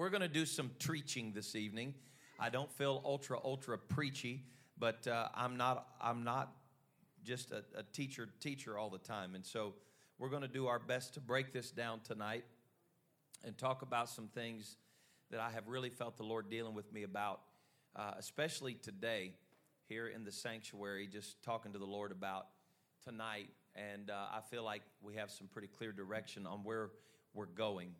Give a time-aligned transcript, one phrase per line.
[0.00, 1.92] we're going to do some preaching this evening.
[2.38, 4.44] I don't feel ultra ultra preachy,
[4.78, 6.54] but uh, I'm not I'm not
[7.22, 9.74] just a, a teacher teacher all the time, and so
[10.18, 12.44] we're going to do our best to break this down tonight
[13.44, 14.76] and talk about some things
[15.30, 17.42] that I have really felt the Lord dealing with me about,
[17.94, 19.34] uh, especially today
[19.86, 22.46] here in the sanctuary, just talking to the Lord about
[23.04, 23.50] tonight.
[23.76, 26.88] And uh, I feel like we have some pretty clear direction on where
[27.34, 27.90] we're going.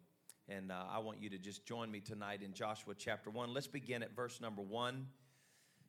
[0.51, 3.55] And uh, I want you to just join me tonight in Joshua chapter 1.
[3.55, 5.07] Let's begin at verse number 1.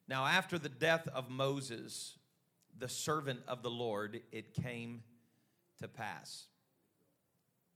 [0.07, 2.19] Now, after the death of Moses,
[2.77, 5.01] the servant of the Lord, it came
[5.81, 6.45] to pass.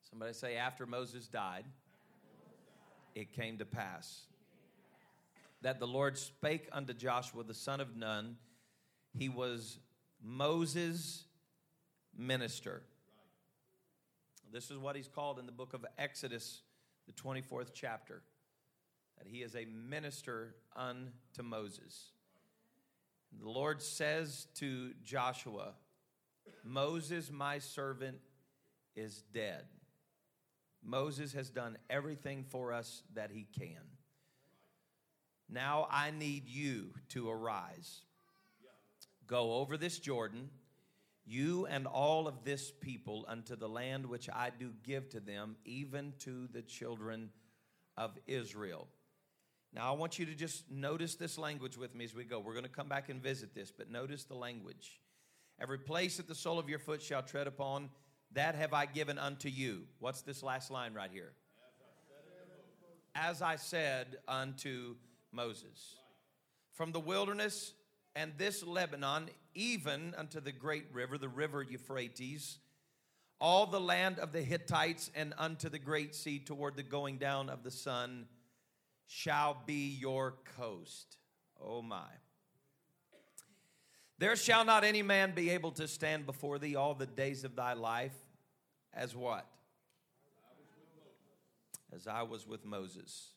[0.08, 1.66] Somebody say, after Moses died,
[3.16, 4.28] it came to pass
[5.64, 8.36] that the Lord spake unto Joshua the son of Nun.
[9.18, 9.80] He was
[10.22, 11.24] Moses'
[12.16, 12.84] minister.
[14.52, 16.62] This is what he's called in the book of Exodus,
[17.08, 18.22] the 24th chapter,
[19.18, 22.12] that he is a minister unto Moses.
[23.42, 25.74] The Lord says to Joshua,
[26.64, 28.18] Moses, my servant,
[28.96, 29.66] is dead.
[30.84, 33.82] Moses has done everything for us that he can.
[35.50, 38.02] Now I need you to arise.
[39.28, 40.50] Go over this Jordan,
[41.26, 45.56] you and all of this people, unto the land which I do give to them,
[45.66, 47.32] even to the children
[47.98, 48.88] of Israel.
[49.74, 52.40] Now, I want you to just notice this language with me as we go.
[52.40, 55.02] We're going to come back and visit this, but notice the language.
[55.60, 57.90] Every place that the sole of your foot shall tread upon,
[58.34, 59.84] that have I given unto you.
[60.00, 61.34] What's this last line right here?
[63.16, 64.96] As I said unto
[65.32, 65.96] Moses.
[66.74, 67.74] From the wilderness
[68.16, 72.60] and this Lebanon, even unto the great river, the river Euphrates,
[73.40, 77.50] all the land of the Hittites, and unto the great sea toward the going down
[77.50, 78.28] of the sun,
[79.08, 81.18] shall be your coast.
[81.62, 82.10] Oh my.
[84.18, 87.56] There shall not any man be able to stand before thee all the days of
[87.56, 88.16] thy life,
[88.94, 89.46] as what?
[91.94, 93.32] As I was with Moses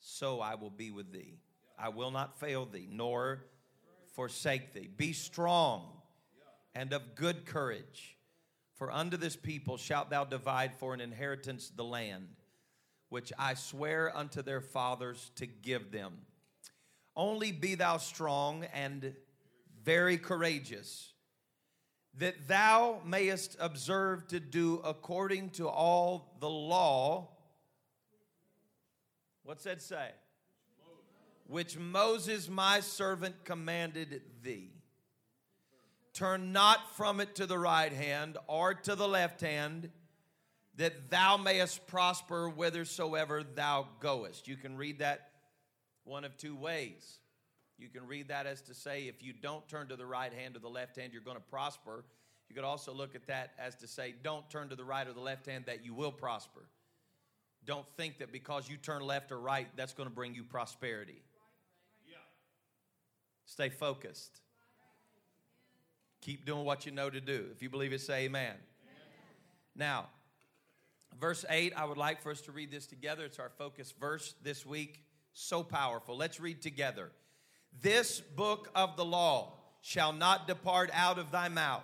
[0.00, 1.38] so I will be with thee.
[1.78, 3.44] I will not fail thee, nor
[4.12, 4.88] forsake thee.
[4.94, 5.88] Be strong
[6.74, 8.16] and of good courage,
[8.74, 12.28] for unto this people shalt thou divide for an inheritance the land
[13.08, 16.18] which I swear unto their fathers to give them.
[17.16, 19.14] Only be thou strong and
[19.82, 21.12] very courageous,
[22.18, 27.30] that thou mayest observe to do according to all the law
[29.50, 30.10] What's that say?
[31.50, 34.70] Which Moses, my servant, commanded thee.
[36.12, 39.90] Turn not from it to the right hand or to the left hand,
[40.76, 44.46] that thou mayest prosper whithersoever thou goest.
[44.46, 45.30] You can read that
[46.04, 47.18] one of two ways.
[47.78, 50.54] You can read that as to say, if you don't turn to the right hand
[50.54, 52.04] or the left hand, you're going to prosper.
[52.48, 55.14] You could also look at that as to say, don't turn to the right or
[55.14, 56.68] the left hand, that you will prosper.
[57.64, 61.22] Don't think that because you turn left or right, that's going to bring you prosperity.
[63.50, 64.42] Stay focused.
[66.20, 67.46] Keep doing what you know to do.
[67.50, 68.54] If you believe it, say amen.
[68.54, 68.56] amen.
[69.74, 70.06] Now,
[71.20, 73.24] verse 8, I would like for us to read this together.
[73.24, 75.02] It's our focus verse this week.
[75.32, 76.16] So powerful.
[76.16, 77.10] Let's read together.
[77.82, 81.82] This book of the law shall not depart out of thy mouth,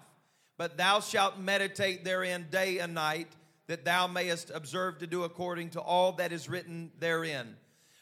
[0.57, 3.33] but thou shalt meditate therein day and night
[3.67, 7.57] that thou mayest observe to do according to all that is written therein.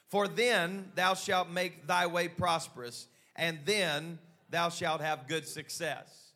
[0.08, 4.18] For then thou shalt make thy way prosperous, and then
[4.50, 6.32] thou shalt have good success.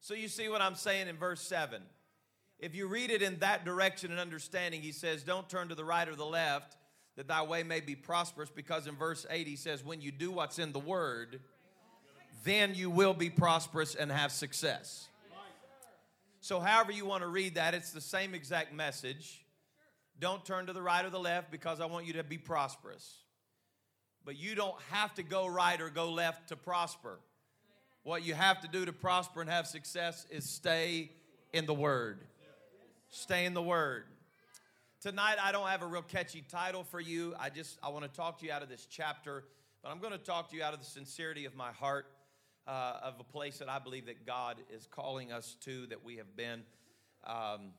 [0.00, 1.82] So you see what I'm saying in verse 7.
[2.58, 5.84] If you read it in that direction and understanding, he says, Don't turn to the
[5.84, 6.76] right or the left,
[7.16, 10.30] that thy way may be prosperous, because in verse 8 he says, When you do
[10.30, 11.40] what's in the word,
[12.44, 15.08] then you will be prosperous and have success.
[16.40, 19.44] So, however you want to read that, it's the same exact message.
[20.18, 23.22] Don't turn to the right or the left because I want you to be prosperous.
[24.24, 27.18] But you don't have to go right or go left to prosper.
[28.04, 31.10] What you have to do to prosper and have success is stay
[31.52, 32.20] in the Word.
[33.10, 34.04] Stay in the Word.
[35.00, 37.34] Tonight, I don't have a real catchy title for you.
[37.38, 39.44] I just I want to talk to you out of this chapter,
[39.82, 42.06] but I'm going to talk to you out of the sincerity of my heart
[42.66, 46.16] uh, of a place that I believe that God is calling us to, that we
[46.16, 46.62] have been.
[47.24, 47.72] Um,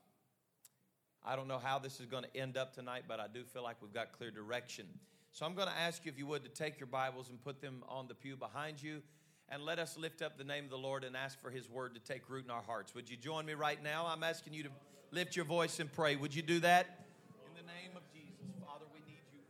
[1.26, 3.64] I don't know how this is going to end up tonight, but I do feel
[3.64, 4.86] like we've got clear direction.
[5.34, 7.60] So I'm going to ask you, if you would, to take your Bibles and put
[7.60, 9.02] them on the pew behind you.
[9.50, 11.96] And let us lift up the name of the Lord and ask for his word
[11.96, 12.94] to take root in our hearts.
[12.94, 14.06] Would you join me right now?
[14.06, 14.70] I'm asking you to
[15.10, 16.16] lift your voice and pray.
[16.16, 17.10] Would you do that?
[17.50, 19.42] In the name of Jesus, Father, we need you.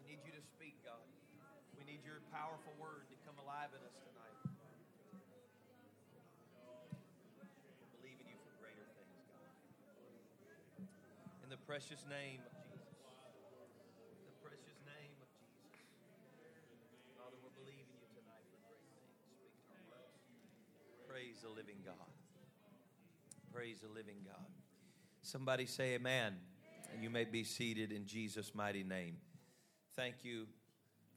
[0.00, 0.96] We need you to speak, God.
[1.76, 4.32] We need your powerful word to come alive in us tonight.
[8.00, 9.52] Believe in you for greater things, God.
[11.44, 12.40] In the precious name
[21.46, 21.94] the living God.
[23.54, 24.46] Praise the living God.
[25.22, 26.34] Somebody say amen.
[26.92, 29.16] And you may be seated in Jesus' mighty name.
[29.94, 30.46] Thank you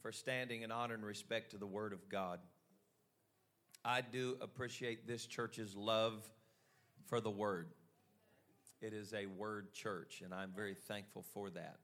[0.02, 2.40] for standing in honor and respect to the Word of God.
[3.84, 6.24] I do appreciate this church's love
[7.08, 7.68] for the Word.
[8.82, 11.78] It is a Word church, and I'm very thankful for that.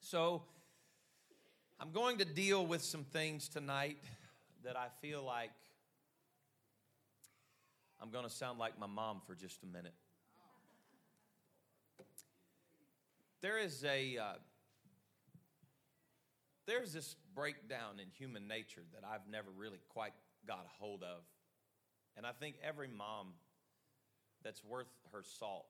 [0.00, 0.42] So,
[1.80, 3.98] I'm going to deal with some things tonight
[4.64, 5.50] that I feel like
[8.02, 9.94] I'm going to sound like my mom for just a minute.
[13.40, 14.32] There is a uh,
[16.66, 20.14] there's this breakdown in human nature that I've never really quite
[20.48, 21.22] got a hold of,
[22.16, 23.34] and I think every mom
[24.42, 25.66] that's worth her salt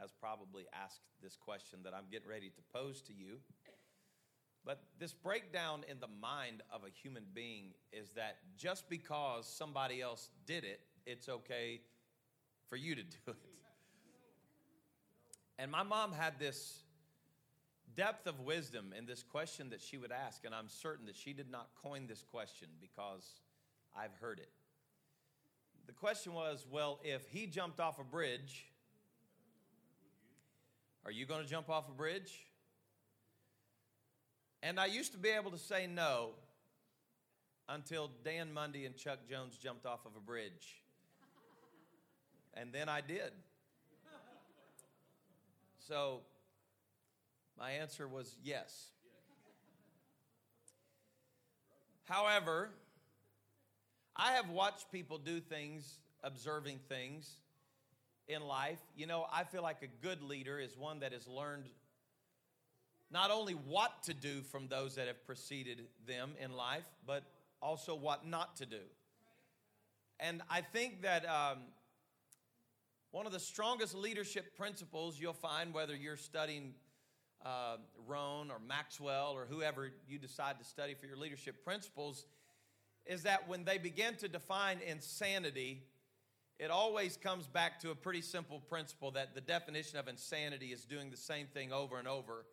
[0.00, 3.38] has probably asked this question that I'm getting ready to pose to you.
[4.64, 10.02] But this breakdown in the mind of a human being is that just because somebody
[10.02, 11.80] else did it, it's okay
[12.68, 13.36] for you to do it.
[15.58, 16.80] And my mom had this
[17.94, 21.32] depth of wisdom in this question that she would ask, and I'm certain that she
[21.32, 23.40] did not coin this question because
[23.96, 24.50] I've heard it.
[25.86, 28.66] The question was well, if he jumped off a bridge,
[31.04, 32.46] are you going to jump off a bridge?
[34.62, 36.30] And I used to be able to say no
[37.68, 40.82] until Dan Mundy and Chuck Jones jumped off of a bridge.
[42.56, 43.32] And then I did.
[45.78, 46.20] So
[47.58, 48.88] my answer was yes.
[52.04, 52.70] However,
[54.16, 57.36] I have watched people do things, observing things
[58.28, 58.80] in life.
[58.96, 61.64] You know, I feel like a good leader is one that has learned
[63.10, 67.22] not only what to do from those that have preceded them in life, but
[67.62, 68.82] also what not to do.
[70.18, 71.58] And I think that um,
[73.10, 76.74] one of the strongest leadership principles you'll find, whether you're studying
[77.44, 77.76] uh,
[78.06, 82.26] Rohn or Maxwell or whoever you decide to study for your leadership principles,
[83.06, 85.82] is that when they begin to define insanity,
[86.58, 90.84] it always comes back to a pretty simple principle that the definition of insanity is
[90.84, 92.46] doing the same thing over and over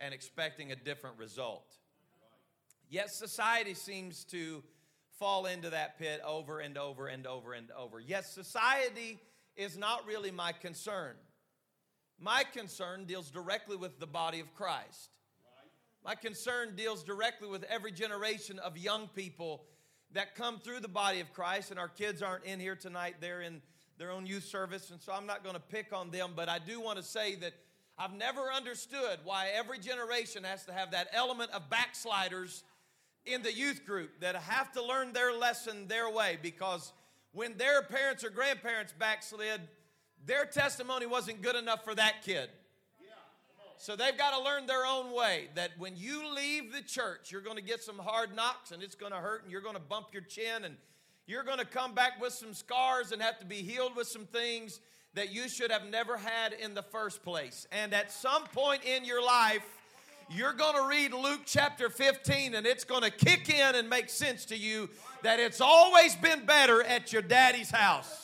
[0.00, 1.76] and expecting a different result.
[2.88, 4.62] Yet society seems to
[5.18, 7.98] fall into that pit over and over and over and over.
[7.98, 9.20] Yes, society
[9.56, 11.14] is not really my concern.
[12.18, 15.10] My concern deals directly with the body of Christ.
[16.04, 19.64] My concern deals directly with every generation of young people
[20.12, 23.16] that come through the body of Christ, and our kids aren't in here tonight.
[23.20, 23.62] They're in
[23.98, 26.58] their own youth service, and so I'm not going to pick on them, but I
[26.58, 27.52] do want to say that
[27.96, 32.64] I've never understood why every generation has to have that element of backsliders
[33.24, 36.92] in the youth group that have to learn their lesson their way because
[37.34, 39.60] when their parents or grandparents backslid,
[40.24, 42.48] their testimony wasn't good enough for that kid.
[43.76, 47.42] So they've got to learn their own way that when you leave the church, you're
[47.42, 49.80] going to get some hard knocks and it's going to hurt and you're going to
[49.80, 50.76] bump your chin and
[51.26, 54.24] you're going to come back with some scars and have to be healed with some
[54.24, 54.80] things
[55.14, 57.66] that you should have never had in the first place.
[57.72, 59.66] And at some point in your life,
[60.30, 64.08] you're going to read Luke chapter 15 and it's going to kick in and make
[64.08, 64.88] sense to you
[65.22, 68.23] that it's always been better at your daddy's house.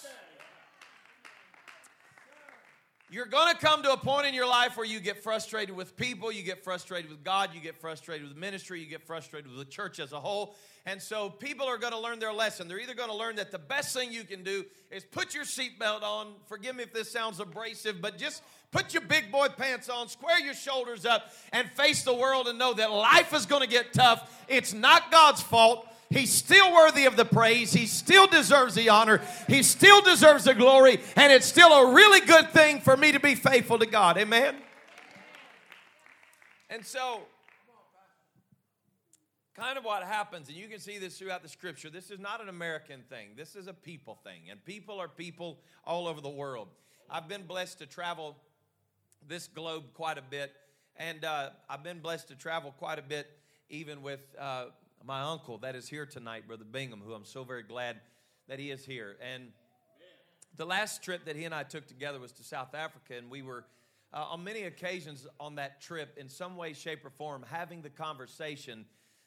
[3.13, 5.97] You're going to come to a point in your life where you get frustrated with
[5.97, 9.59] people, you get frustrated with God, you get frustrated with ministry, you get frustrated with
[9.59, 10.55] the church as a whole.
[10.87, 12.69] And so people are going to learn their lesson.
[12.69, 15.43] They're either going to learn that the best thing you can do is put your
[15.43, 16.35] seatbelt on.
[16.47, 20.39] Forgive me if this sounds abrasive, but just put your big boy pants on, square
[20.39, 23.93] your shoulders up, and face the world and know that life is going to get
[23.93, 24.45] tough.
[24.47, 25.85] It's not God's fault.
[26.11, 27.73] He's still worthy of the praise.
[27.73, 29.21] He still deserves the honor.
[29.47, 30.99] He still deserves the glory.
[31.15, 34.19] And it's still a really good thing for me to be faithful to God.
[34.19, 34.57] Amen?
[36.69, 37.21] And so,
[39.55, 42.41] kind of what happens, and you can see this throughout the scripture, this is not
[42.41, 43.29] an American thing.
[43.37, 44.51] This is a people thing.
[44.51, 46.67] And people are people all over the world.
[47.09, 48.37] I've been blessed to travel
[49.29, 50.53] this globe quite a bit.
[50.97, 53.29] And uh, I've been blessed to travel quite a bit
[53.69, 54.67] even with uh,
[55.05, 58.01] my uncle that is here tonight, Brother Bingham, who I'm so very glad
[58.49, 59.17] that he is here.
[59.33, 59.49] And
[60.57, 63.43] the last trip that he and I took together was to South Africa, and we
[63.43, 63.65] were
[64.13, 67.91] uh, on many occasions on that trip, in some way, shape, or form, having the
[67.91, 68.85] conversation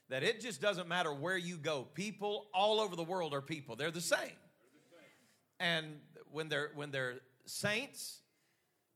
[0.09, 1.87] that it just doesn't matter where you go.
[1.93, 3.75] People all over the world are people.
[3.75, 4.37] They're the same.
[5.59, 5.99] And
[6.31, 8.19] when they're when they're saints,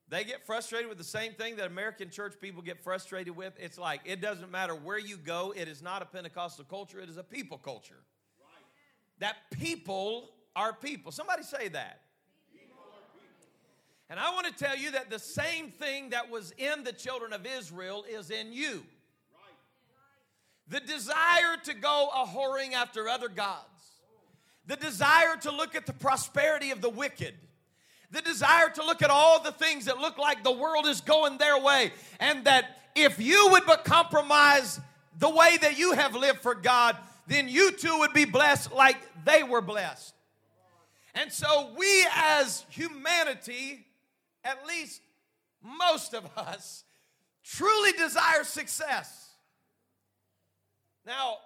[0.09, 3.53] they get frustrated with the same thing that American church people get frustrated with.
[3.59, 7.09] It's like it doesn't matter where you go, it is not a Pentecostal culture, it
[7.09, 8.03] is a people culture.
[8.39, 8.65] Right.
[9.19, 11.11] That people are people.
[11.11, 12.01] Somebody say that.
[14.09, 17.33] And I want to tell you that the same thing that was in the children
[17.33, 18.83] of Israel is in you.
[20.69, 23.63] The desire to go a whoring after other gods,
[24.65, 27.33] the desire to look at the prosperity of the wicked,
[28.11, 31.37] the desire to look at all the things that look like the world is going
[31.37, 34.79] their way, and that if you would but compromise
[35.19, 36.95] the way that you have lived for God,
[37.27, 40.13] then you too would be blessed like they were blessed.
[41.15, 43.85] And so, we as humanity
[44.47, 45.01] at least
[45.61, 46.83] most of us,
[47.43, 49.31] truly desire success.
[51.05, 51.37] Now,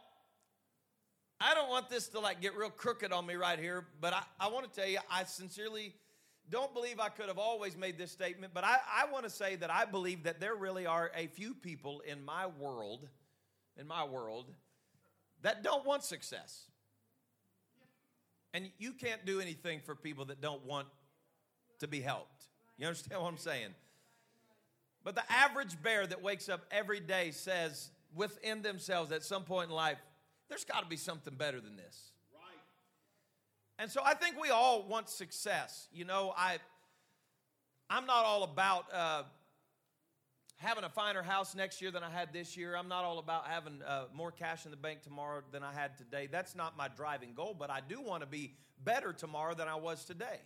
[1.39, 4.21] I don't want this to like get real crooked on me right here, but I,
[4.39, 5.95] I want to tell you, I sincerely
[6.51, 9.55] don't believe I could have always made this statement, but I, I want to say
[9.55, 13.07] that I believe that there really are a few people in my world,
[13.77, 14.45] in my world,
[15.41, 16.65] that don't want success.
[18.53, 20.87] And you can't do anything for people that don't want
[21.79, 22.43] to be helped.
[22.77, 23.73] You understand what I'm saying?
[25.03, 29.69] But the average bear that wakes up every day says within themselves at some point
[29.69, 29.97] in life,
[30.49, 32.10] there's got to be something better than this.
[33.79, 35.87] And so I think we all want success.
[35.91, 36.57] You know, I
[37.89, 39.23] I'm not all about uh,
[40.57, 42.75] having a finer house next year than I had this year.
[42.75, 45.97] I'm not all about having uh, more cash in the bank tomorrow than I had
[45.97, 46.29] today.
[46.31, 49.75] That's not my driving goal, but I do want to be better tomorrow than I
[49.75, 50.39] was today.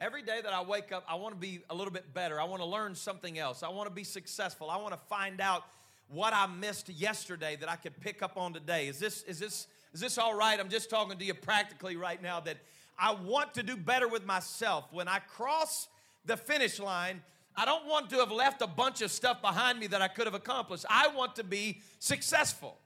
[0.00, 2.40] Every day that I wake up, I want to be a little bit better.
[2.40, 3.64] I want to learn something else.
[3.64, 4.70] I want to be successful.
[4.70, 5.64] I want to find out
[6.08, 8.86] what I missed yesterday that I could pick up on today.
[8.86, 10.58] Is this is this is this all right?
[10.58, 12.58] I'm just talking to you practically right now that
[12.98, 14.86] I want to do better with myself.
[14.92, 15.88] When I cross
[16.26, 17.22] the finish line,
[17.56, 20.26] I don't want to have left a bunch of stuff behind me that I could
[20.26, 20.84] have accomplished.
[20.88, 22.76] I want to be successful.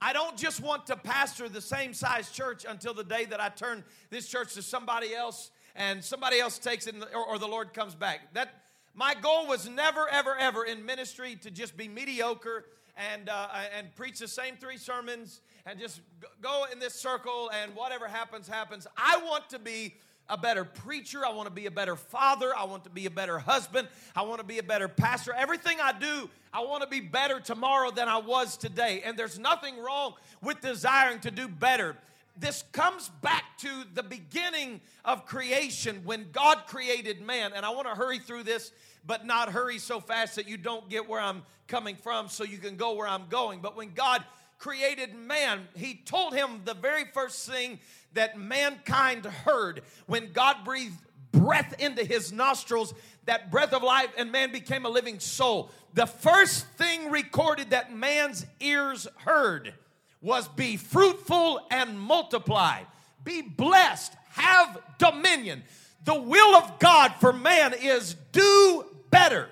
[0.00, 3.48] I don't just want to pastor the same size church until the day that I
[3.48, 7.74] turn this church to somebody else and somebody else takes it or, or the Lord
[7.74, 8.32] comes back.
[8.34, 8.62] That
[8.94, 12.66] my goal was never, ever, ever in ministry to just be mediocre
[12.96, 16.00] and uh, and preach the same three sermons and just
[16.40, 18.86] go in this circle and whatever happens happens.
[18.96, 19.94] I want to be
[20.28, 21.24] a better preacher.
[21.24, 22.52] I want to be a better father.
[22.56, 23.88] I want to be a better husband.
[24.14, 25.32] I want to be a better pastor.
[25.32, 29.02] Everything I do, I want to be better tomorrow than I was today.
[29.04, 31.96] And there's nothing wrong with desiring to do better
[32.40, 37.52] this comes back to the beginning of creation when God created man.
[37.54, 38.72] And I want to hurry through this,
[39.06, 42.58] but not hurry so fast that you don't get where I'm coming from so you
[42.58, 43.60] can go where I'm going.
[43.60, 44.24] But when God
[44.58, 47.78] created man, he told him the very first thing
[48.14, 50.98] that mankind heard when God breathed
[51.32, 52.94] breath into his nostrils,
[53.26, 55.70] that breath of life, and man became a living soul.
[55.94, 59.74] The first thing recorded that man's ears heard
[60.20, 62.82] was be fruitful and multiply,
[63.22, 65.62] be blessed, have dominion.
[66.04, 69.48] The will of God for man is do better,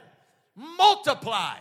[0.57, 1.59] multiply,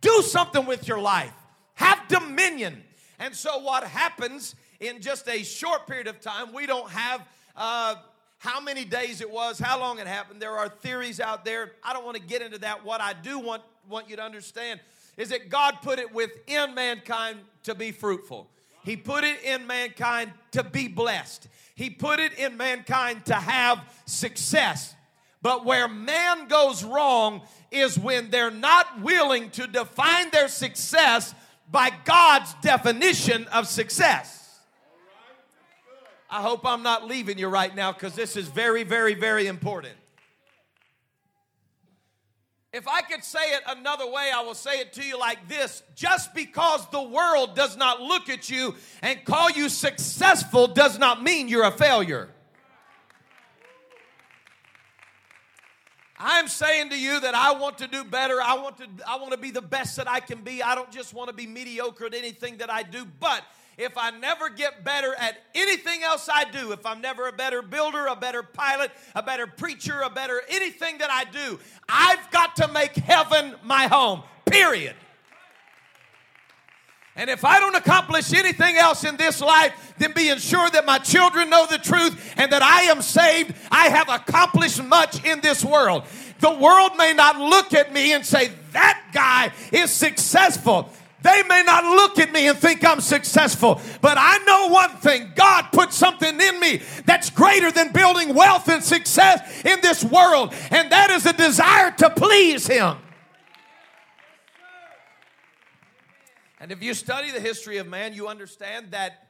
[0.00, 1.32] do something with your life,
[1.78, 2.82] have dominion.
[3.20, 7.94] And so, what happens in just a short period of time, we don't have uh,
[8.38, 10.42] how many days it was, how long it happened.
[10.42, 11.72] There are theories out there.
[11.84, 12.84] I don't want to get into that.
[12.84, 14.80] What I do want, want you to understand
[15.16, 18.48] is that God put it within mankind to be fruitful.
[18.84, 21.46] He put it in mankind to be blessed.
[21.76, 24.96] He put it in mankind to have success.
[25.42, 31.34] But where man goes wrong is when they're not willing to define their success
[31.70, 34.58] by God's definition of success.
[36.30, 39.94] I hope I'm not leaving you right now because this is very, very, very important.
[42.70, 45.82] If I could say it another way, I will say it to you like this
[45.94, 51.22] just because the world does not look at you and call you successful does not
[51.22, 52.28] mean you're a failure.
[56.18, 58.42] I'm saying to you that I want to do better.
[58.42, 60.62] I want to I want to be the best that I can be.
[60.62, 63.44] I don't just want to be mediocre at anything that I do, but
[63.76, 67.62] if I never get better at anything else I do, if I'm never a better
[67.62, 72.56] builder, a better pilot, a better preacher, a better anything that I do, I've got
[72.56, 74.96] to make heaven my home, period.
[77.18, 80.98] And if I don't accomplish anything else in this life than being sure that my
[80.98, 85.64] children know the truth and that I am saved, I have accomplished much in this
[85.64, 86.04] world.
[86.38, 90.92] The world may not look at me and say, that guy is successful.
[91.22, 95.32] They may not look at me and think I'm successful, but I know one thing
[95.34, 100.54] God put something in me that's greater than building wealth and success in this world,
[100.70, 102.96] and that is a desire to please Him.
[106.60, 109.28] And if you study the history of man, you understand that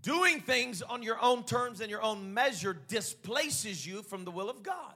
[0.00, 4.50] doing things on your own terms and your own measure displaces you from the will
[4.50, 4.94] of God.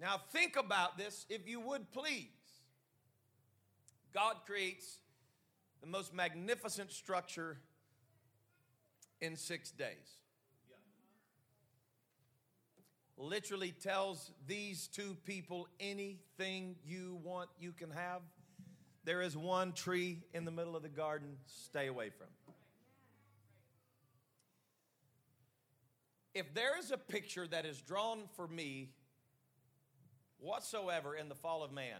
[0.00, 2.28] Now, think about this, if you would please.
[4.14, 4.98] God creates
[5.80, 7.58] the most magnificent structure
[9.20, 10.17] in six days.
[13.20, 18.22] Literally tells these two people anything you want, you can have.
[19.04, 22.28] There is one tree in the middle of the garden, stay away from.
[26.32, 28.90] If there is a picture that is drawn for me
[30.38, 31.98] whatsoever in the fall of man,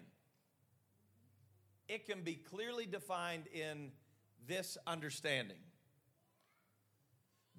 [1.88, 3.90] it can be clearly defined in
[4.46, 5.58] this understanding.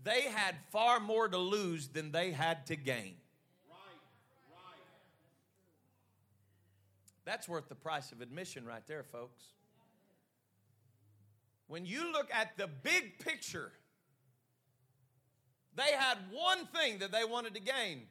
[0.01, 3.15] They had far more to lose than they had to gain.
[7.25, 9.43] That's worth the price of admission right there, folks.
[11.67, 13.71] When you look at the big picture,
[15.75, 18.01] they had one thing that they wanted to gain,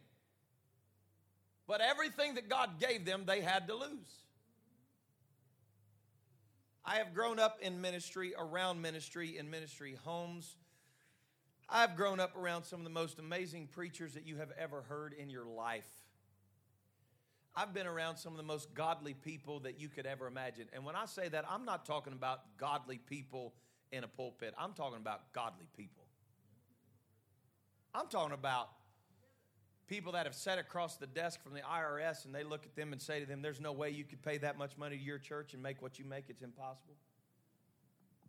[1.67, 4.25] but everything that God gave them, they had to lose.
[6.85, 10.57] I have grown up in ministry, around ministry, in ministry homes.
[11.69, 15.12] I've grown up around some of the most amazing preachers that you have ever heard
[15.12, 15.91] in your life.
[17.59, 20.69] I've been around some of the most godly people that you could ever imagine.
[20.73, 23.53] And when I say that, I'm not talking about godly people
[23.91, 26.05] in a pulpit, I'm talking about godly people.
[27.93, 28.69] I'm talking about
[29.88, 32.93] people that have sat across the desk from the IRS and they look at them
[32.93, 35.19] and say to them, There's no way you could pay that much money to your
[35.19, 36.27] church and make what you make.
[36.29, 36.95] It's impossible.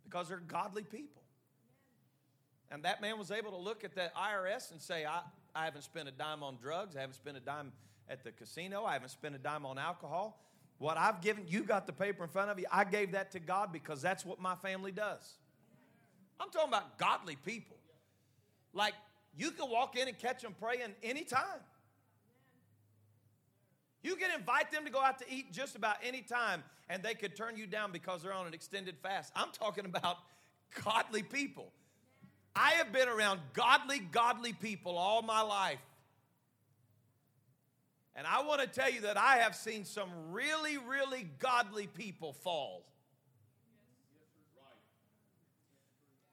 [0.02, 1.22] Because they're godly people.
[2.68, 5.20] And that man was able to look at the IRS and say, I,
[5.54, 6.96] I haven't spent a dime on drugs.
[6.96, 7.70] I haven't spent a dime
[8.10, 8.84] at the casino.
[8.84, 10.42] I haven't spent a dime on alcohol.
[10.78, 12.66] What I've given, you got the paper in front of you.
[12.70, 15.34] I gave that to God because that's what my family does.
[16.40, 17.76] I'm talking about godly people.
[18.72, 18.94] Like
[19.36, 21.60] you can walk in and catch them praying anytime.
[24.02, 27.14] You can invite them to go out to eat just about any time, and they
[27.14, 29.30] could turn you down because they're on an extended fast.
[29.36, 30.16] I'm talking about
[30.82, 31.70] godly people.
[32.56, 35.78] I have been around godly, godly people all my life.
[38.16, 42.32] And I want to tell you that I have seen some really, really godly people
[42.32, 42.84] fall.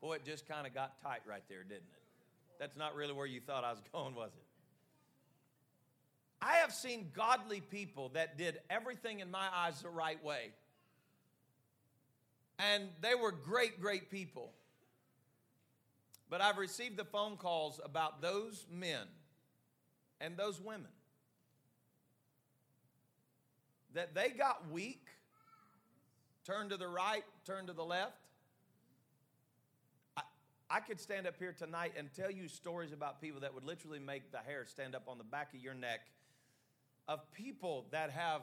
[0.01, 2.59] Boy, it just kind of got tight right there, didn't it?
[2.59, 4.43] That's not really where you thought I was going, was it?
[6.41, 10.51] I have seen godly people that did everything in my eyes the right way.
[12.59, 14.51] And they were great, great people.
[16.29, 19.07] But I've received the phone calls about those men
[20.19, 20.91] and those women
[23.97, 25.07] that they got weak,
[26.45, 28.13] turned to the right, turned to the left,
[30.69, 33.99] I could stand up here tonight and tell you stories about people that would literally
[33.99, 36.01] make the hair stand up on the back of your neck
[37.07, 38.41] of people that have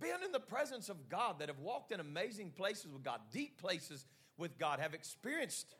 [0.00, 3.58] been in the presence of God, that have walked in amazing places with God, deep
[3.58, 5.74] places with God, have experienced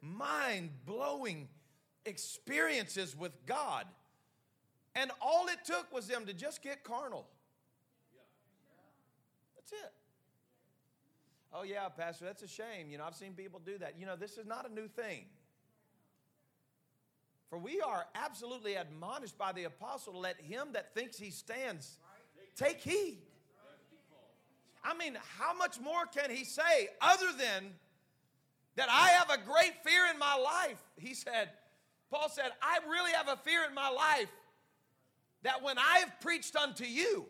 [0.00, 1.48] mind blowing
[2.04, 3.86] experiences with God.
[4.96, 7.26] And all it took was them to just get carnal.
[9.72, 9.92] It.
[11.54, 12.90] Oh, yeah, Pastor, that's a shame.
[12.90, 13.94] You know, I've seen people do that.
[13.98, 15.26] You know, this is not a new thing.
[17.50, 21.98] For we are absolutely admonished by the apostle to let him that thinks he stands
[22.56, 23.18] take heed.
[24.82, 27.74] I mean, how much more can he say other than
[28.76, 30.82] that I have a great fear in my life?
[30.96, 31.50] He said,
[32.10, 34.30] Paul said, I really have a fear in my life
[35.42, 37.26] that when I have preached unto you,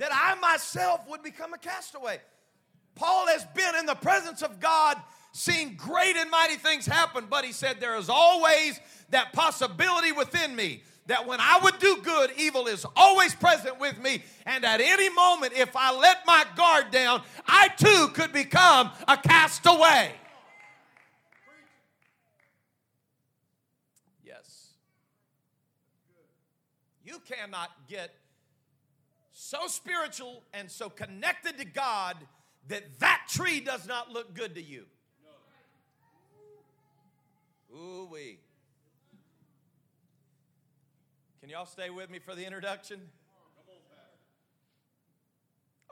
[0.00, 2.20] that I myself would become a castaway.
[2.94, 4.96] Paul has been in the presence of God,
[5.32, 10.56] seeing great and mighty things happen, but he said, There is always that possibility within
[10.56, 14.22] me that when I would do good, evil is always present with me.
[14.46, 19.18] And at any moment, if I let my guard down, I too could become a
[19.18, 20.12] castaway.
[24.24, 24.68] Yes.
[27.04, 28.14] You cannot get
[29.50, 32.16] so spiritual and so connected to God
[32.68, 34.84] that that tree does not look good to you.
[37.74, 38.38] Ooh wee.
[41.40, 43.00] Can y'all stay with me for the introduction?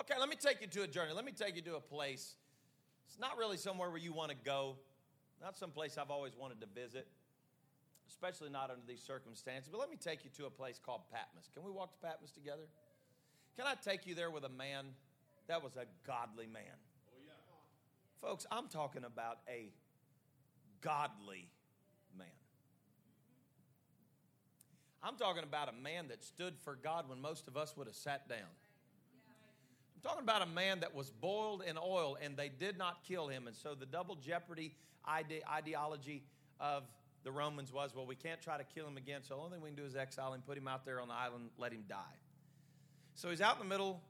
[0.00, 1.12] Okay, let me take you to a journey.
[1.12, 2.36] Let me take you to a place.
[3.08, 4.76] It's not really somewhere where you want to go,
[5.42, 7.08] not some place I've always wanted to visit,
[8.08, 9.68] especially not under these circumstances.
[9.72, 11.50] But let me take you to a place called Patmos.
[11.52, 12.68] Can we walk to Patmos together?
[13.58, 14.84] Can I take you there with a man
[15.48, 16.62] that was a godly man?
[17.08, 17.32] Oh, yeah.
[18.20, 19.72] Folks, I'm talking about a
[20.80, 21.48] godly
[22.16, 22.28] man.
[25.02, 27.96] I'm talking about a man that stood for God when most of us would have
[27.96, 28.38] sat down.
[28.38, 33.26] I'm talking about a man that was boiled in oil and they did not kill
[33.26, 33.48] him.
[33.48, 36.22] And so the double jeopardy ide- ideology
[36.60, 36.84] of
[37.24, 39.62] the Romans was well, we can't try to kill him again, so the only thing
[39.62, 41.82] we can do is exile him, put him out there on the island, let him
[41.88, 41.96] die.
[43.18, 44.00] So he's out in the middle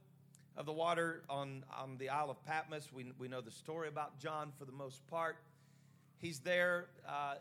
[0.55, 2.92] of the water on, on the Isle of Patmos.
[2.92, 5.38] We, we know the story about John for the most part.
[6.18, 6.88] He's there.
[7.09, 7.37] Uh,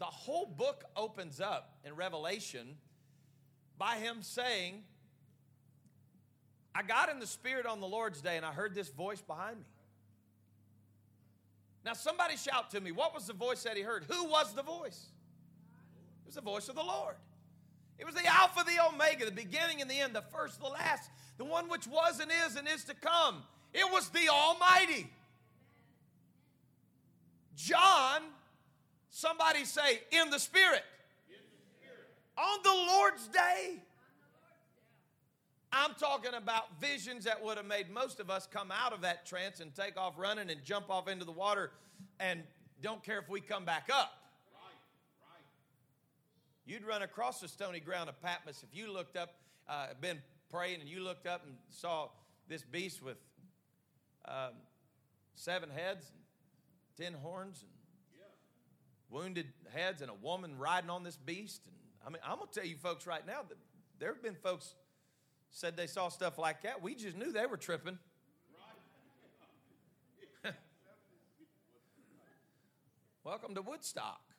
[0.00, 2.74] the whole book opens up in Revelation
[3.78, 4.82] by him saying,
[6.74, 9.58] I got in the Spirit on the Lord's day and I heard this voice behind
[9.58, 9.66] me.
[11.84, 14.06] Now, somebody shout to me, what was the voice that he heard?
[14.08, 15.06] Who was the voice?
[16.24, 17.14] It was the voice of the Lord.
[17.98, 21.10] It was the Alpha, the Omega, the beginning and the end, the first, the last,
[21.38, 23.42] the one which was and is and is to come.
[23.72, 25.10] It was the Almighty.
[27.54, 28.22] John,
[29.10, 30.82] somebody say, in the Spirit.
[32.36, 33.82] On the Lord's day.
[35.72, 39.24] I'm talking about visions that would have made most of us come out of that
[39.24, 41.70] trance and take off running and jump off into the water
[42.20, 42.42] and
[42.82, 44.21] don't care if we come back up.
[46.64, 49.34] You'd run across the stony ground of Patmos if you looked up,
[49.68, 52.08] uh, been praying, and you looked up and saw
[52.48, 53.16] this beast with
[54.26, 54.52] um,
[55.34, 57.70] seven heads, and ten horns, and
[59.10, 61.62] wounded heads, and a woman riding on this beast.
[61.66, 61.74] And
[62.06, 63.58] I mean, I'm gonna tell you, folks, right now that
[63.98, 64.74] there have been folks
[65.50, 66.80] said they saw stuff like that.
[66.80, 67.98] We just knew they were tripping.
[73.24, 74.31] Welcome to Woodstock.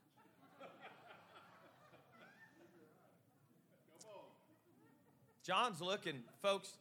[5.46, 6.78] John's looking, folks,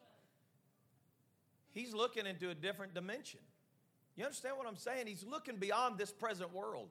[1.73, 3.41] he's looking into a different dimension.
[4.17, 5.07] You understand what I'm saying?
[5.07, 6.89] He's looking beyond this present world.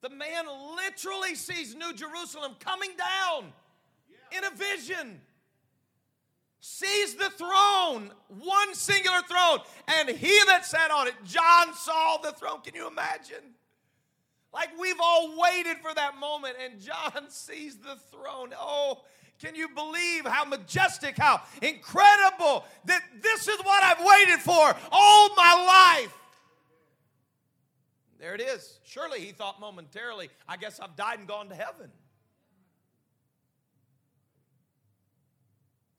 [0.00, 0.44] The man
[0.76, 3.52] literally sees New Jerusalem coming down
[4.36, 5.20] in a vision
[6.66, 12.32] sees the throne, one singular throne, and he that sat on it, John saw the
[12.32, 12.62] throne.
[12.62, 13.52] Can you imagine?
[14.50, 18.54] Like we've all waited for that moment, and John sees the throne.
[18.58, 19.02] Oh,
[19.40, 25.34] can you believe how majestic, how incredible that this is what I've waited for all
[25.34, 26.14] my life?
[28.18, 28.80] There it is.
[28.84, 31.90] Surely he thought momentarily, I guess I've died and gone to heaven.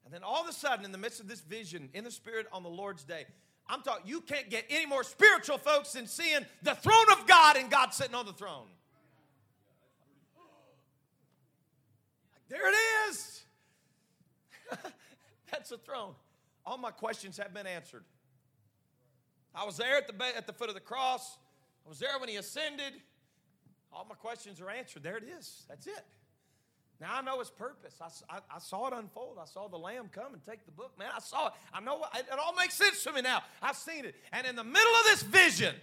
[0.06, 2.48] And then all of a sudden, in the midst of this vision, in the Spirit
[2.52, 3.26] on the Lord's day,
[3.67, 7.58] I'm talking, you can't get any more spiritual, folks, than seeing the throne of God
[7.58, 8.67] and God sitting on the throne.
[12.50, 12.76] There it
[13.10, 13.44] is.
[15.52, 16.14] That's the throne.
[16.66, 18.04] All my questions have been answered.
[19.54, 21.38] I was there at the, at the foot of the cross.
[21.86, 22.94] I was there when he ascended.
[23.94, 25.04] All my questions are answered.
[25.04, 25.64] There it is.
[25.70, 26.06] That's it.
[27.00, 27.96] Now I know his purpose.
[28.02, 29.38] I, I, I, saw it unfold.
[29.42, 30.98] I saw the lamb come and take the book.
[30.98, 31.54] Man, I saw it.
[31.74, 33.42] I know it, it all makes sense to me now.
[33.62, 34.16] I've seen it.
[34.32, 35.76] And in the middle of this vision,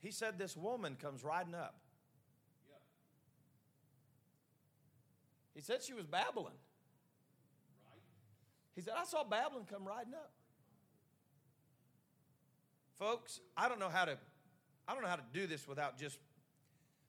[0.00, 1.76] he said, This woman comes riding up.
[5.58, 6.54] He said she was babbling.
[8.76, 10.30] He said, I saw Babylon come riding up.
[12.96, 14.16] Folks, I don't know how to
[14.86, 16.20] I don't know how to do this without just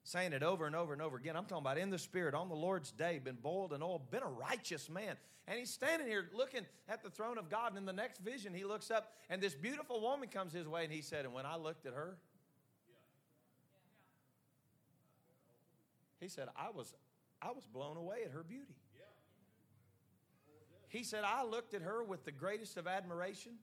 [0.04, 1.36] saying it over and over and over again.
[1.36, 4.24] I'm talking about in the Spirit on the Lord's day, been boiled in oil, been
[4.24, 5.16] a righteous man.
[5.48, 7.74] And he's standing here looking at the throne of God.
[7.74, 10.86] And in the next vision, he looks up, and this beautiful woman comes his way,
[10.86, 12.18] and he said, And when I looked at her,
[16.20, 16.96] he said, I was,
[17.41, 18.75] I was blown away at her beauty.
[20.89, 23.54] He said, I looked at her with the greatest of admiration.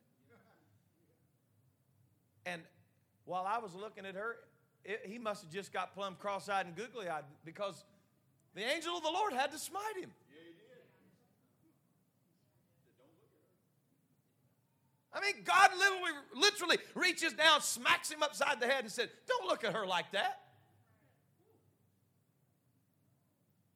[2.46, 2.62] And
[3.24, 4.36] while I was looking at her,
[4.84, 7.84] it, he must have just got plumb cross eyed and googly eyed because
[8.54, 10.10] the angel of the Lord had to smite him.
[15.12, 19.48] I mean, God literally, literally reaches down, smacks him upside the head, and said, Don't
[19.48, 20.40] look at her like that.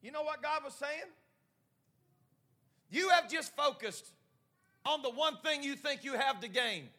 [0.01, 1.09] You know what God was saying?
[2.89, 4.05] You have just focused
[4.85, 6.89] on the one thing you think you have to gain.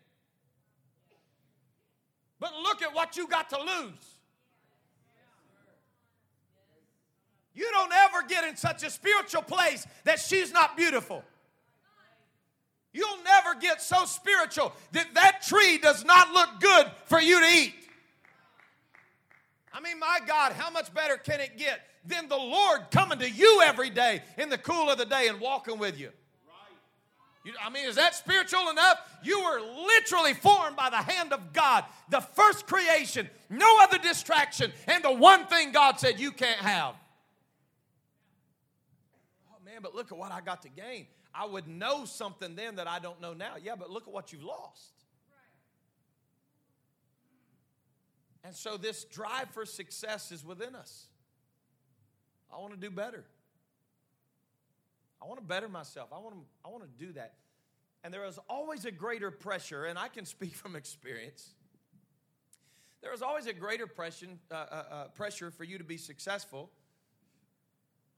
[2.39, 4.19] But look at what you got to lose.
[7.55, 11.23] You don't ever get in such a spiritual place that she's not beautiful.
[12.93, 17.47] You'll never get so spiritual that that tree does not look good for you to
[17.47, 17.75] eat.
[19.73, 23.31] I mean, my God, how much better can it get than the Lord coming to
[23.31, 26.11] you every day in the cool of the day and walking with you?
[27.45, 28.99] You, I mean, is that spiritual enough?
[29.25, 34.73] You were literally formed by the hand of God, the first creation, no other distraction,
[34.87, 36.95] and the one thing God said you can't have.
[39.51, 41.07] Oh man, but look at what I got to gain.
[41.35, 43.55] I would know something then that I don't know now.
[43.61, 44.93] Yeah, but look at what you've lost.
[48.45, 51.07] And so this drive for success is within us.
[52.53, 53.25] I want to do better.
[55.23, 56.11] I want to better myself.
[56.13, 57.35] I want to, I want to do that.
[58.05, 61.55] And there is always a greater pressure, and I can speak from experience.
[63.01, 66.71] There is always a greater pressure, uh, uh, uh, pressure for you to be successful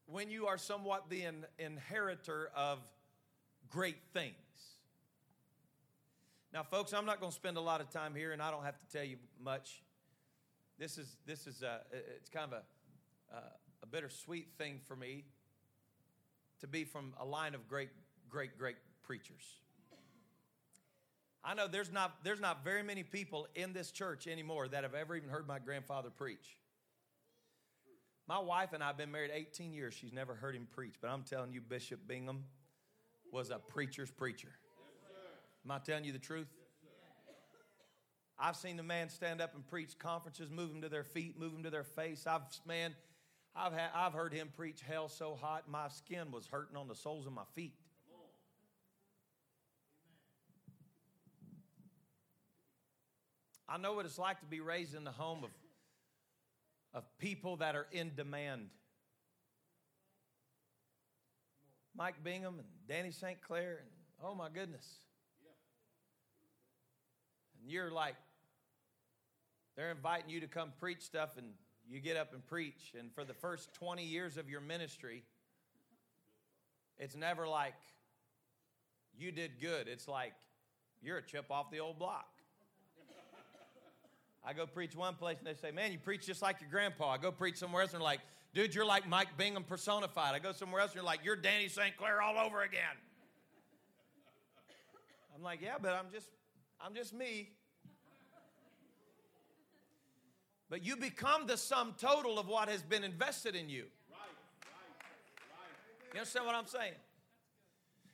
[0.07, 2.79] when you are somewhat the in, inheritor of
[3.71, 4.35] great things.
[6.53, 8.65] Now, folks, I'm not going to spend a lot of time here, and I don't
[8.65, 9.83] have to tell you much.
[10.79, 11.81] This is this is a,
[12.17, 12.63] it's kind of a
[13.35, 13.41] a
[13.95, 15.23] bittersweet thing for me
[16.59, 17.91] to be from a line of great,
[18.29, 19.45] great, great preachers.
[21.45, 24.95] I know there's not, there's not very many people in this church anymore that have
[24.95, 26.57] ever even heard my grandfather preach.
[28.27, 29.95] My wife and I have been married 18 years.
[29.95, 32.43] She's never heard him preach, but I'm telling you, Bishop Bingham
[33.31, 34.51] was a preacher's preacher.
[35.65, 36.49] Am I telling you the truth?
[38.41, 41.53] I've seen the man stand up and preach conferences, move them to their feet, move
[41.53, 42.27] them to their face.
[42.27, 42.97] I've, man,
[43.57, 46.95] I've, had, I've heard him preach hell so hot, my skin was hurting on the
[46.95, 47.75] soles of my feet.
[53.69, 55.51] I know what it's like to be raised in the home of,
[56.93, 58.69] of people that are in demand.
[61.97, 63.41] Mike Bingham and Danny St.
[63.41, 63.89] Clair, and
[64.23, 64.99] oh my goodness.
[67.61, 68.17] And you're like,
[69.77, 71.47] they're inviting you to come preach stuff, and
[71.89, 75.23] you get up and preach, and for the first 20 years of your ministry,
[76.99, 77.75] it's never like
[79.19, 79.89] you did good.
[79.89, 80.35] It's like
[81.03, 82.29] you're a chip off the old block.
[84.47, 87.11] I go preach one place and they say, Man, you preach just like your grandpa.
[87.11, 88.21] I go preach somewhere else and they're like,
[88.53, 90.35] Dude, you're like Mike Bingham personified.
[90.35, 91.97] I go somewhere else and you're like, You're Danny St.
[91.97, 92.83] Clair all over again.
[95.35, 96.29] I'm like, Yeah, but I'm just,
[96.81, 97.51] I'm just me.
[100.75, 103.85] But you become the sum total of what has been invested in you.
[106.13, 106.95] You understand what I'm saying?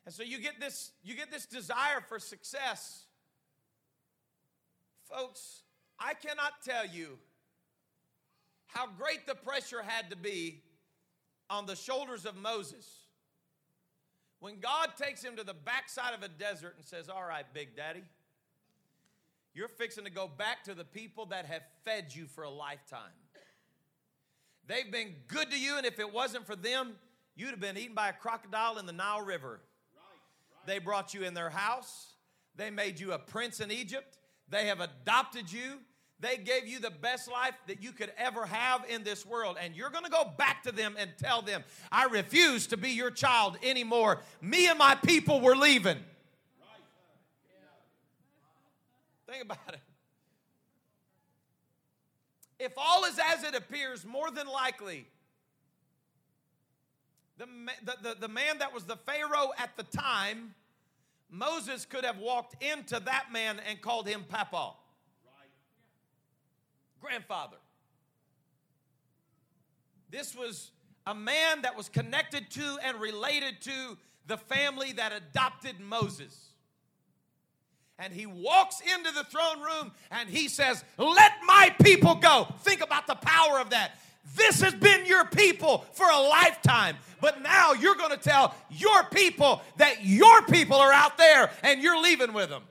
[0.04, 3.04] And so you get this, you get this desire for success.
[5.10, 5.62] Folks,
[5.98, 7.16] I cannot tell you
[8.66, 10.60] how great the pressure had to be
[11.48, 12.86] on the shoulders of Moses
[14.40, 17.74] when God takes him to the backside of a desert and says, All right, Big
[17.74, 18.02] Daddy,
[19.54, 23.00] you're fixing to go back to the people that have fed you for a lifetime.
[24.66, 26.92] They've been good to you, and if it wasn't for them,
[27.34, 29.60] you'd have been eaten by a crocodile in the Nile River.
[29.94, 30.02] Right,
[30.56, 30.66] right.
[30.66, 32.14] They brought you in their house,
[32.54, 35.78] they made you a prince in Egypt, they have adopted you.
[36.22, 39.56] They gave you the best life that you could ever have in this world.
[39.58, 42.90] And you're going to go back to them and tell them, I refuse to be
[42.90, 44.20] your child anymore.
[44.42, 45.96] Me and my people were leaving.
[49.30, 49.80] Think about it.
[52.58, 55.06] If all is as it appears, more than likely,
[57.38, 57.46] the,
[57.84, 60.54] the, the, the man that was the Pharaoh at the time,
[61.30, 64.72] Moses could have walked into that man and called him Papa.
[67.00, 67.56] Grandfather.
[70.10, 70.72] This was
[71.06, 76.49] a man that was connected to and related to the family that adopted Moses
[78.00, 82.48] and he walks into the throne room and he says, Let my people go.
[82.60, 83.92] Think about the power of that.
[84.36, 89.04] This has been your people for a lifetime, but now you're going to tell your
[89.04, 92.62] people that your people are out there and you're leaving with them.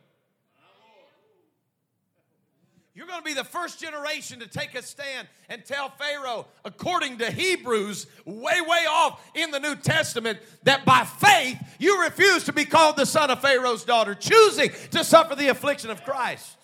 [3.00, 7.20] You're going to be the first generation to take a stand and tell Pharaoh, according
[7.20, 12.52] to Hebrews, way, way off in the New Testament, that by faith you refuse to
[12.52, 16.58] be called the son of Pharaoh's daughter, choosing to suffer the affliction of Christ.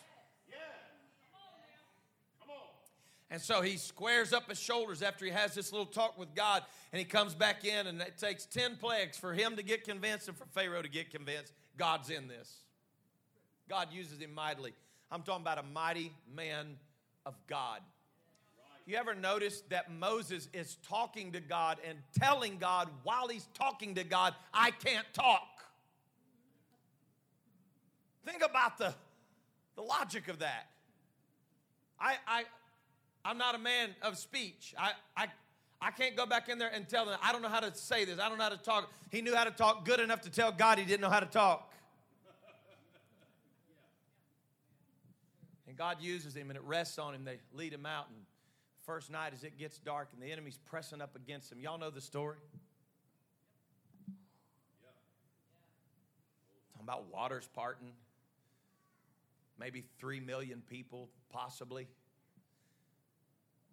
[3.32, 6.64] And so he squares up his shoulders after he has this little talk with God,
[6.92, 10.28] and he comes back in, and it takes 10 plagues for him to get convinced
[10.28, 12.58] and for Pharaoh to get convinced God's in this.
[13.70, 14.74] God uses him mightily.
[15.12, 16.78] I'm talking about a mighty man
[17.26, 17.82] of God.
[18.88, 23.96] You ever notice that Moses is talking to God and telling God while he's talking
[23.96, 25.48] to God, I can't talk?
[28.26, 28.94] Think about the,
[29.76, 30.68] the logic of that.
[32.00, 32.44] I, I,
[33.24, 34.76] I'm not a man of speech.
[34.78, 35.28] I, I,
[35.82, 38.06] I can't go back in there and tell them, I don't know how to say
[38.06, 38.20] this.
[38.20, 38.92] I don't know how to talk.
[39.10, 41.26] He knew how to talk good enough to tell God he didn't know how to
[41.26, 41.72] talk.
[45.76, 47.26] And God uses him and it rests on him.
[47.26, 48.06] They lead him out.
[48.08, 48.18] And
[48.86, 51.90] first night, as it gets dark and the enemy's pressing up against him, y'all know
[51.90, 52.38] the story?
[56.72, 57.92] Talking about waters parting,
[59.60, 61.90] maybe three million people, possibly,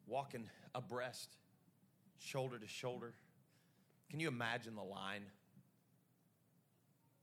[0.09, 1.37] walking abreast,
[2.19, 3.15] shoulder to shoulder.
[4.11, 5.23] Can you imagine the line?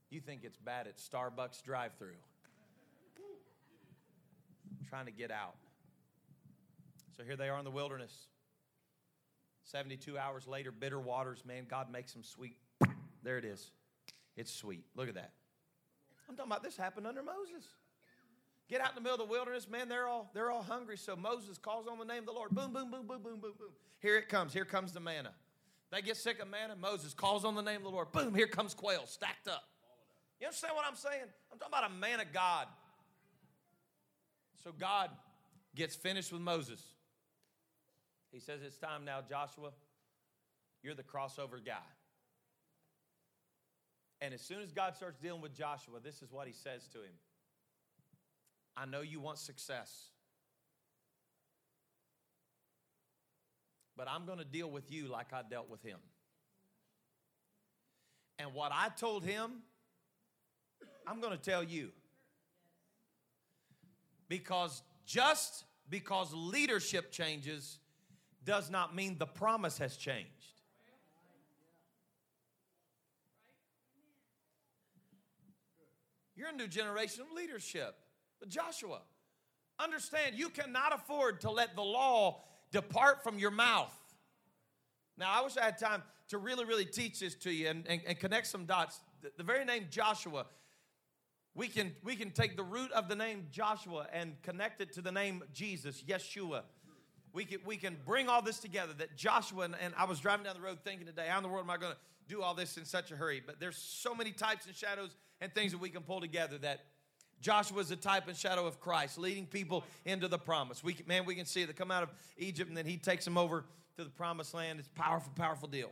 [0.08, 2.14] You think it's bad at Starbucks drive through
[4.90, 5.54] trying to get out.
[7.16, 8.12] So here they are in the wilderness.
[9.64, 12.56] 72 hours later, bitter waters, man, God makes them sweet.
[13.22, 13.70] There it is.
[14.36, 14.84] It's sweet.
[14.96, 15.30] Look at that.
[16.28, 17.68] I'm talking about this happened under Moses.
[18.68, 20.96] Get out in the middle of the wilderness, man, they're all they're all hungry.
[20.96, 22.50] So Moses calls on the name of the Lord.
[22.50, 23.72] Boom, boom, boom, boom, boom, boom, boom.
[24.00, 24.52] Here it comes.
[24.52, 25.32] Here comes the manna.
[25.90, 26.76] They get sick of manna.
[26.76, 28.12] Moses calls on the name of the Lord.
[28.12, 29.64] Boom, here comes quail stacked up.
[30.40, 31.24] You understand what I'm saying?
[31.52, 32.66] I'm talking about a man of God.
[34.62, 35.10] So God
[35.74, 36.82] gets finished with Moses.
[38.30, 39.70] He says, It's time now, Joshua.
[40.82, 41.74] You're the crossover guy.
[44.22, 46.98] And as soon as God starts dealing with Joshua, this is what he says to
[46.98, 47.14] him
[48.76, 50.08] I know you want success,
[53.96, 55.98] but I'm going to deal with you like I dealt with him.
[58.38, 59.50] And what I told him,
[61.06, 61.90] I'm going to tell you.
[64.30, 67.80] Because just because leadership changes
[68.44, 70.28] does not mean the promise has changed.
[76.36, 77.96] You're a new generation of leadership.
[78.38, 79.00] But Joshua,
[79.80, 83.92] understand you cannot afford to let the law depart from your mouth.
[85.18, 88.00] Now, I wish I had time to really, really teach this to you and, and,
[88.06, 89.00] and connect some dots.
[89.22, 90.46] The, the very name Joshua
[91.60, 95.02] we can, we can take the root of the name Joshua and connect it to
[95.02, 96.62] the name Jesus, Yeshua.
[97.34, 100.44] We can, we can bring all this together that Joshua, and, and I was driving
[100.44, 101.98] down the road thinking today, how in the world am I going to
[102.34, 103.42] do all this in such a hurry?
[103.44, 106.80] But there's so many types and shadows and things that we can pull together that
[107.42, 110.82] Joshua is a type and shadow of Christ, leading people into the promise.
[110.82, 111.66] We can, man, we can see it.
[111.66, 113.66] They come out of Egypt and then he takes them over
[113.98, 114.78] to the promised land.
[114.78, 115.90] It's powerful, powerful deal.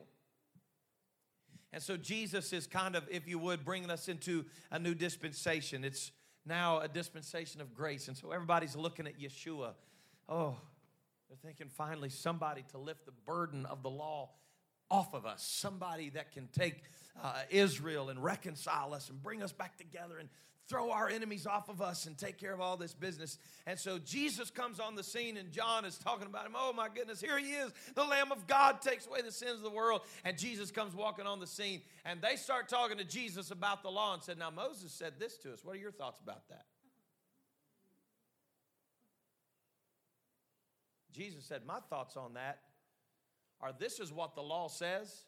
[1.72, 5.84] And so Jesus is kind of, if you would, bringing us into a new dispensation.
[5.84, 6.12] It's
[6.46, 8.08] now a dispensation of grace.
[8.08, 9.72] And so everybody's looking at Yeshua.
[10.28, 10.56] Oh,
[11.28, 14.30] they're thinking finally somebody to lift the burden of the law
[14.90, 16.82] off of us, somebody that can take
[17.22, 20.28] uh, Israel and reconcile us and bring us back together and
[20.68, 23.38] throw our enemies off of us and take care of all this business.
[23.66, 26.52] And so Jesus comes on the scene, and John is talking about him.
[26.54, 27.72] Oh my goodness, here he is.
[27.94, 30.02] The Lamb of God takes away the sins of the world.
[30.24, 33.90] And Jesus comes walking on the scene, and they start talking to Jesus about the
[33.90, 35.64] law and said, Now, Moses said this to us.
[35.64, 36.66] What are your thoughts about that?
[41.12, 42.60] Jesus said, My thoughts on that
[43.60, 45.24] are this is what the law says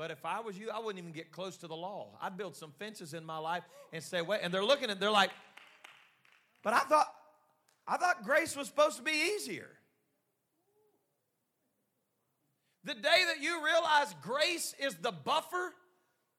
[0.00, 2.16] but if I was you, I wouldn't even get close to the law.
[2.22, 4.40] I'd build some fences in my life and say, wait.
[4.42, 5.28] And they're looking at, they're like,
[6.62, 7.12] but I thought,
[7.86, 9.68] I thought grace was supposed to be easier.
[12.82, 15.74] The day that you realize grace is the buffer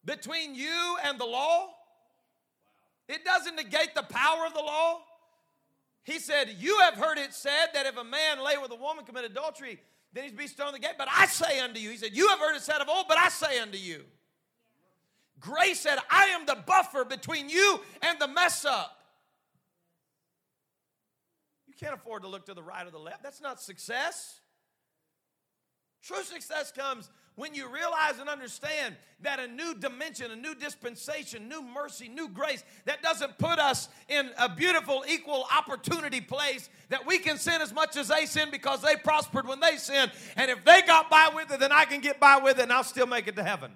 [0.05, 1.67] between you and the law,
[3.07, 5.01] it doesn't negate the power of the law.
[6.01, 9.05] He said, You have heard it said that if a man lay with a woman,
[9.05, 9.79] commit adultery,
[10.13, 10.95] then he's be stoned gate.
[10.97, 13.17] But I say unto you, he said, You have heard it said of old, but
[13.17, 14.03] I say unto you.
[15.39, 18.97] Grace said, I am the buffer between you and the mess up.
[21.67, 23.23] You can't afford to look to the right or the left.
[23.23, 24.39] That's not success.
[26.03, 31.47] True success comes when you realize and understand that a new dimension, a new dispensation,
[31.47, 37.05] new mercy, new grace, that doesn't put us in a beautiful, equal opportunity place that
[37.05, 40.11] we can sin as much as they sin because they prospered when they sinned.
[40.35, 42.73] And if they got by with it, then I can get by with it and
[42.73, 43.71] I'll still make it to heaven.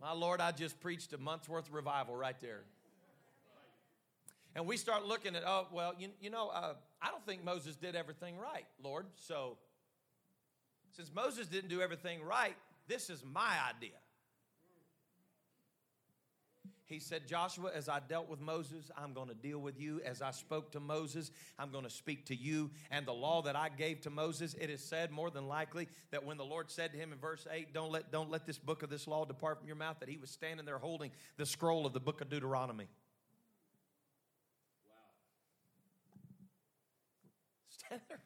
[0.00, 2.62] My Lord, I just preached a month's worth of revival right there.
[4.54, 7.76] And we start looking at, oh, well, you, you know, uh, I don't think Moses
[7.76, 9.06] did everything right, Lord.
[9.16, 9.56] So
[10.92, 13.96] since Moses didn't do everything right, this is my idea.
[16.84, 20.02] He said, Joshua, as I dealt with Moses, I'm going to deal with you.
[20.04, 22.70] As I spoke to Moses, I'm going to speak to you.
[22.90, 26.22] And the law that I gave to Moses, it is said more than likely that
[26.22, 28.82] when the Lord said to him in verse 8, Don't let, don't let this book
[28.82, 31.86] of this law depart from your mouth, that he was standing there holding the scroll
[31.86, 32.88] of the book of Deuteronomy.
[34.84, 34.90] Wow.
[37.86, 38.20] Stand there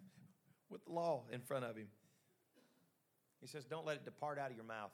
[0.70, 1.86] with the law in front of him.
[3.40, 4.92] He says, Don't let it depart out of your mouth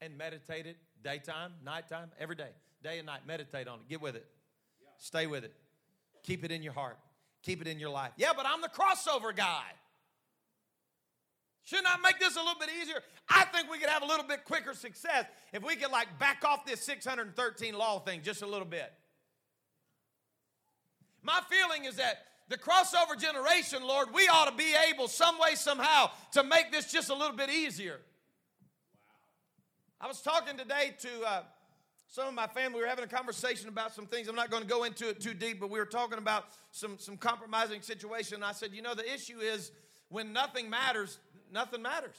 [0.00, 2.50] and meditate it daytime, nighttime, every day,
[2.82, 3.20] day and night.
[3.26, 3.88] Meditate on it.
[3.88, 4.26] Get with it.
[4.98, 5.54] Stay with it.
[6.22, 6.98] Keep it in your heart.
[7.42, 8.12] Keep it in your life.
[8.16, 9.64] Yeah, but I'm the crossover guy.
[11.64, 13.02] Shouldn't I make this a little bit easier?
[13.28, 16.44] I think we could have a little bit quicker success if we could like back
[16.44, 18.92] off this 613 law thing just a little bit.
[21.22, 25.54] My feeling is that the crossover generation, Lord, we ought to be able some way,
[25.54, 28.00] somehow, to make this just a little bit easier.
[30.00, 31.42] I was talking today to uh,
[32.08, 32.78] some of my family.
[32.78, 34.26] We were having a conversation about some things.
[34.26, 36.98] I'm not going to go into it too deep, but we were talking about some,
[36.98, 38.34] some compromising situation.
[38.34, 39.70] And I said, you know, the issue is
[40.08, 41.20] when nothing matters,
[41.52, 42.18] nothing matters.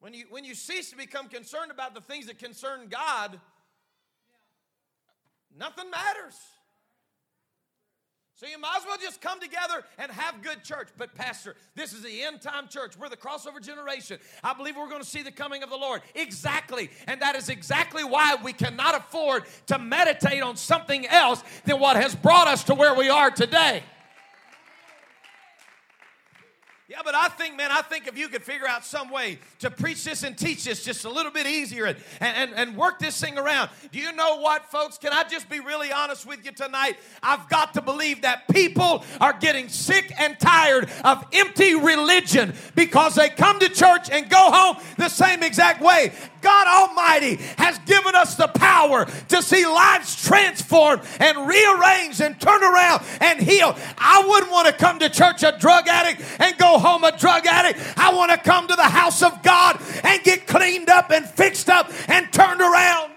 [0.00, 3.38] When you, when you cease to become concerned about the things that concern God,
[5.54, 6.34] nothing matters.
[8.42, 10.88] So you might as well just come together and have good church.
[10.98, 12.96] But, Pastor, this is the end time church.
[12.98, 14.18] We're the crossover generation.
[14.42, 16.02] I believe we're going to see the coming of the Lord.
[16.16, 16.90] Exactly.
[17.06, 21.94] And that is exactly why we cannot afford to meditate on something else than what
[21.94, 23.84] has brought us to where we are today.
[26.88, 29.70] Yeah, but I think, man, I think if you could figure out some way to
[29.70, 33.20] preach this and teach this just a little bit easier and, and, and work this
[33.20, 33.70] thing around.
[33.92, 34.98] Do you know what, folks?
[34.98, 36.96] Can I just be really honest with you tonight?
[37.22, 43.14] I've got to believe that people are getting sick and tired of empty religion because
[43.14, 46.12] they come to church and go home the same exact way.
[46.42, 52.62] God Almighty has given us the power to see lives transformed and rearranged and turn
[52.62, 53.76] around and heal.
[53.96, 57.46] I wouldn't want to come to church a drug addict and go home a drug
[57.46, 57.80] addict.
[57.96, 61.70] I want to come to the house of God and get cleaned up and fixed
[61.70, 63.12] up and turned around.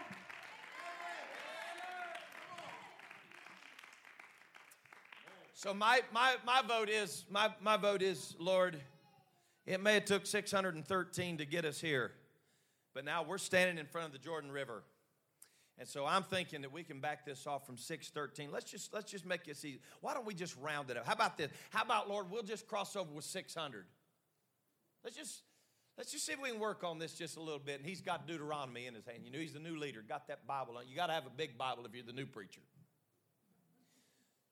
[5.66, 8.80] So my, my, my vote is my, my vote is Lord,
[9.66, 12.12] it may have took 613 to get us here,
[12.96, 14.82] but now we're standing in front of the Jordan River.
[15.78, 18.50] And so I'm thinking that we can back this off from 613.
[18.52, 19.80] Let's just let's just make it easy.
[20.00, 21.06] Why don't we just round it up?
[21.06, 21.52] How about this?
[21.70, 23.86] How about Lord, we'll just cross over with 600.
[25.04, 25.42] Let's just
[25.98, 27.80] let's just see if we can work on this just a little bit.
[27.82, 29.20] And he's got Deuteronomy in his hand.
[29.26, 30.88] You know, he's the new leader, got that Bible on.
[30.88, 32.62] You got to have a big Bible if you're the new preacher.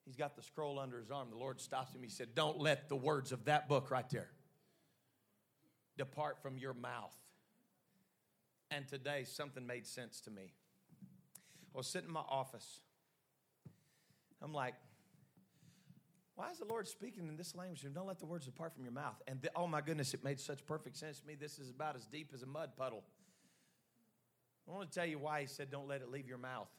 [0.05, 1.29] He's got the scroll under his arm.
[1.29, 2.03] The Lord stops him.
[2.03, 4.29] He said, Don't let the words of that book right there
[5.97, 7.15] depart from your mouth.
[8.75, 10.51] And today, something made sense to me.
[11.73, 12.79] I was sitting in my office.
[14.41, 14.73] I'm like,
[16.35, 17.85] why is the Lord speaking in this language?
[17.93, 19.21] Don't let the words depart from your mouth.
[19.27, 21.35] And the, oh my goodness, it made such perfect sense to me.
[21.35, 23.03] This is about as deep as a mud puddle.
[24.67, 26.69] I want to tell you why he said, don't let it leave your mouth.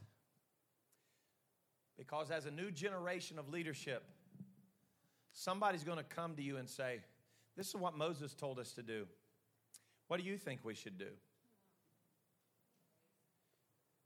[1.97, 4.03] Because as a new generation of leadership,
[5.33, 7.01] somebody's going to come to you and say,
[7.57, 9.07] This is what Moses told us to do.
[10.09, 11.11] What do you think we should do?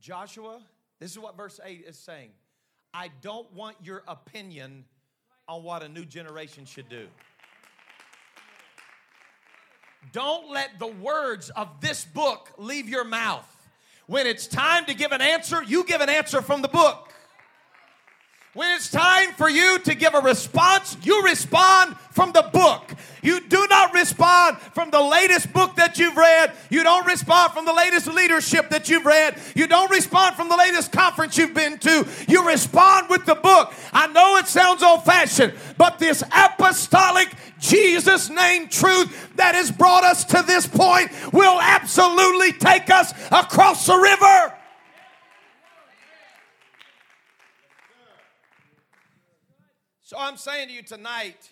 [0.00, 0.60] Joshua,
[1.00, 2.30] this is what verse 8 is saying.
[2.94, 4.84] I don't want your opinion
[5.48, 7.06] on what a new generation should do.
[10.12, 13.46] Don't let the words of this book leave your mouth.
[14.06, 17.12] When it's time to give an answer, you give an answer from the book.
[18.58, 22.92] When it's time for you to give a response, you respond from the book.
[23.22, 26.50] You do not respond from the latest book that you've read.
[26.68, 29.40] You don't respond from the latest leadership that you've read.
[29.54, 32.04] You don't respond from the latest conference you've been to.
[32.26, 33.72] You respond with the book.
[33.92, 40.02] I know it sounds old fashioned, but this apostolic Jesus name truth that has brought
[40.02, 44.57] us to this point will absolutely take us across the river.
[50.08, 51.50] So I'm saying to you tonight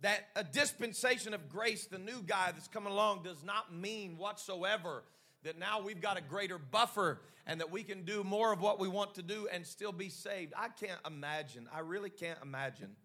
[0.00, 5.04] that a dispensation of grace, the new guy that's coming along, does not mean whatsoever
[5.44, 8.80] that now we've got a greater buffer and that we can do more of what
[8.80, 10.52] we want to do and still be saved.
[10.58, 11.68] I can't imagine.
[11.72, 12.96] I really can't imagine.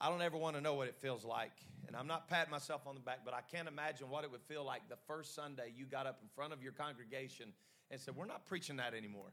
[0.00, 1.52] I don't ever want to know what it feels like.
[1.86, 4.40] And I'm not patting myself on the back, but I can't imagine what it would
[4.48, 7.52] feel like the first Sunday you got up in front of your congregation
[7.90, 9.32] and said, We're not preaching that anymore.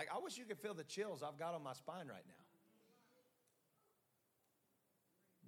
[0.00, 2.42] Like, I wish you could feel the chills I've got on my spine right now.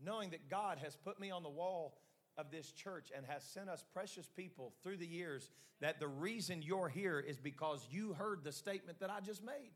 [0.05, 1.97] Knowing that God has put me on the wall
[2.37, 5.49] of this church and has sent us precious people through the years
[5.81, 9.73] that the reason you're here is because you heard the statement that I just made.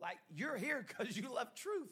[0.00, 1.90] Like you're here because you love truth.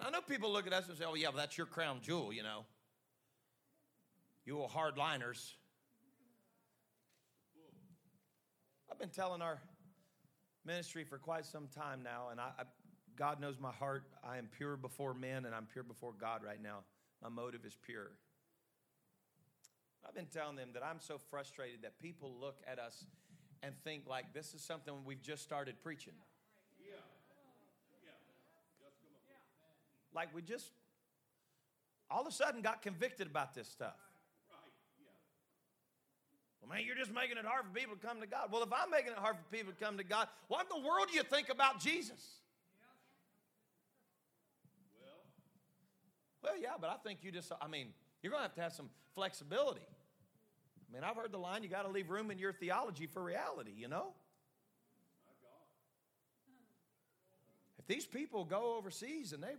[0.00, 2.32] I know people look at us and say, oh, yeah, well, that's your crown jewel,
[2.32, 2.64] you know.
[4.44, 5.52] You are hardliners.
[8.90, 9.60] I've been telling our
[10.64, 12.62] ministry for quite some time now, and I, I,
[13.16, 14.04] God knows my heart.
[14.22, 16.80] I am pure before men, and I'm pure before God right now.
[17.22, 18.12] My motive is pure.
[20.06, 23.06] I've been telling them that I'm so frustrated that people look at us
[23.62, 26.14] and think like this is something we've just started preaching.
[30.16, 30.72] Like we just
[32.10, 33.98] all of a sudden got convicted about this stuff.
[36.60, 38.48] Well, man, you're just making it hard for people to come to God.
[38.50, 40.88] Well, if I'm making it hard for people to come to God, what in the
[40.88, 42.40] world do you think about Jesus?
[46.42, 47.88] Well, yeah, but I think you just, I mean,
[48.22, 49.80] you're going to have to have some flexibility.
[49.80, 53.22] I mean, I've heard the line, you got to leave room in your theology for
[53.22, 54.14] reality, you know?
[57.78, 59.54] If these people go overseas and they,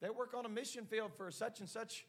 [0.00, 2.06] they work on a mission field for such and such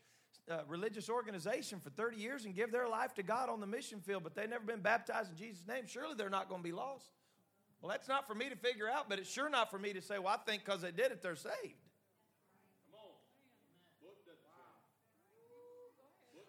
[0.49, 3.99] uh, religious organization for 30 years and give their life to God on the mission
[3.99, 6.73] field, but they've never been baptized in Jesus' name, surely they're not going to be
[6.73, 7.11] lost.
[7.81, 10.01] Well, that's not for me to figure out, but it's sure not for me to
[10.01, 11.75] say, well, I think because they did it, they're saved.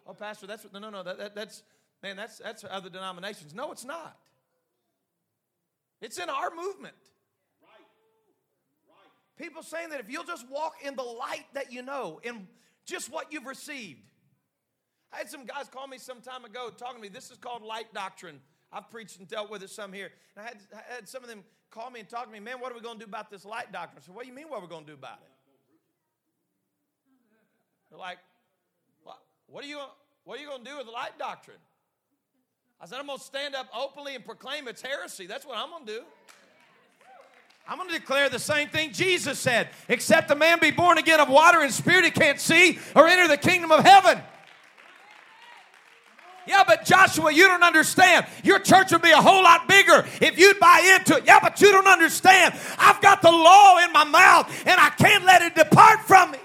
[0.07, 1.61] Oh, Pastor, that's what, no, no, no, that, that, that's,
[2.01, 3.53] man, that's, that's other denominations.
[3.53, 4.17] No, it's not.
[6.01, 6.95] It's in our movement.
[9.39, 12.45] People saying that if you'll just walk in the light that you know, in
[12.85, 14.01] just what you've received.
[15.13, 17.07] I had some guys call me some time ago talking to me.
[17.07, 18.41] This is called light doctrine.
[18.71, 20.09] I've preached and dealt with it some here.
[20.35, 22.59] And I had, I had some of them call me and talk to me, man,
[22.59, 24.01] what are we going to do about this light doctrine?
[24.03, 25.31] I said, what do you mean what are we're going to do about it?
[27.89, 28.17] They're like,
[29.03, 29.17] what,
[29.47, 29.79] what are you,
[30.25, 31.57] what are you going to do with the light doctrine?
[32.81, 35.25] I said, I'm going to stand up openly and proclaim its heresy.
[35.25, 36.01] That's what I'm going to do.
[37.69, 41.19] I'm going to declare the same thing Jesus said except a man be born again
[41.19, 44.19] of water and spirit, he can't see or enter the kingdom of heaven.
[46.47, 48.25] Yeah, but Joshua, you don't understand.
[48.43, 51.27] Your church would be a whole lot bigger if you'd buy into it.
[51.27, 52.55] Yeah, but you don't understand.
[52.79, 56.39] I've got the law in my mouth and I can't let it depart from me.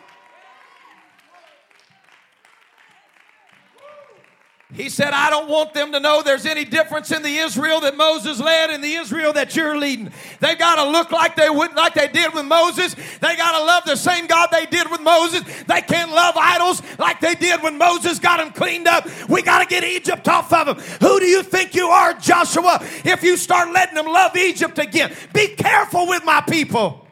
[4.75, 7.97] He said, I don't want them to know there's any difference in the Israel that
[7.97, 10.11] Moses led and the Israel that you're leading.
[10.41, 12.95] They got to look like they would, like they did with Moses.
[12.95, 15.43] They got to love the same God they did with Moses.
[15.68, 19.07] They can't love idols like they did when Moses got them cleaned up.
[19.29, 20.85] We got to get Egypt off of them.
[21.01, 25.14] Who do you think you are, Joshua, if you start letting them love Egypt again?
[25.33, 27.07] Be careful with my people.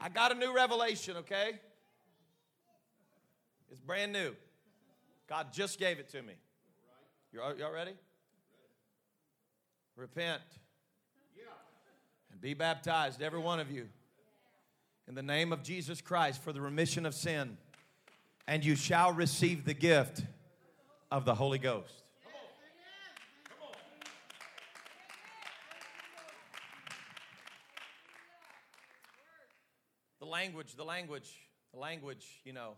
[0.00, 1.58] I got a new revelation, okay?
[3.88, 4.36] Brand new.
[5.30, 6.34] God just gave it to me.
[7.32, 7.94] You're, y'all ready?
[9.96, 10.42] Repent
[12.30, 13.88] and be baptized, every one of you,
[15.08, 17.56] in the name of Jesus Christ for the remission of sin,
[18.46, 20.20] and you shall receive the gift
[21.10, 22.02] of the Holy Ghost.
[30.20, 31.30] The language, the language,
[31.72, 32.74] the language, you know,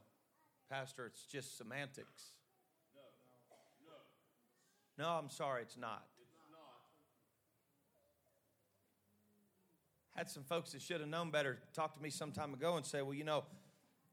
[0.71, 2.33] Pastor, it's just semantics.
[4.97, 5.05] No, no.
[5.05, 6.05] No, I'm sorry, it's not.
[10.15, 12.85] Had some folks that should have known better talk to me some time ago and
[12.85, 13.45] say, well, you know,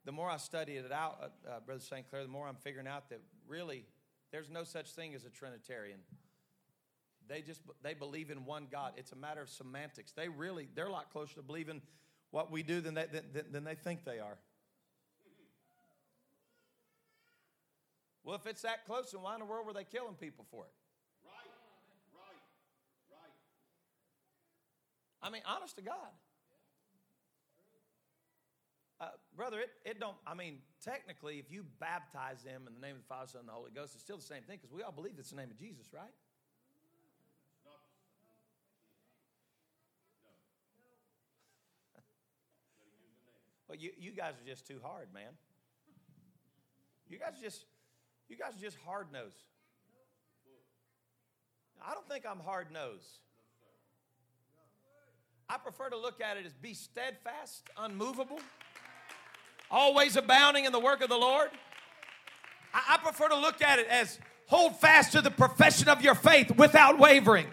[0.05, 2.09] the more I study it out, uh, uh, Brother St.
[2.09, 3.85] Clair, the more I'm figuring out that really
[4.31, 5.99] there's no such thing as a Trinitarian.
[7.27, 8.93] They just they believe in one God.
[8.95, 10.13] It's a matter of semantics.
[10.13, 11.81] They really they're a lot closer to believing
[12.31, 14.37] what we do than they, than, than they think they are.
[18.27, 20.65] Well, if it's that close, then why in the world were they killing people for
[20.65, 20.75] it?
[21.23, 21.47] Right,
[22.11, 22.43] right,
[23.07, 23.31] right.
[25.23, 26.11] I mean, honest to God.
[28.99, 32.97] Uh, brother, it, it don't, I mean, technically, if you baptize them in the name
[32.97, 34.83] of the Father, Son, and the Holy Ghost, it's still the same thing because we
[34.83, 36.11] all believe it's the name of Jesus, right?
[43.69, 45.31] well, you, you guys are just too hard, man.
[47.07, 47.63] You guys are just,
[48.29, 49.33] you guys are just hard nosed.
[51.85, 53.19] I don't think I'm hard nosed.
[55.49, 58.39] I prefer to look at it as be steadfast, unmovable,
[59.71, 61.49] always abounding in the work of the Lord.
[62.73, 66.15] I, I prefer to look at it as hold fast to the profession of your
[66.15, 67.47] faith without wavering.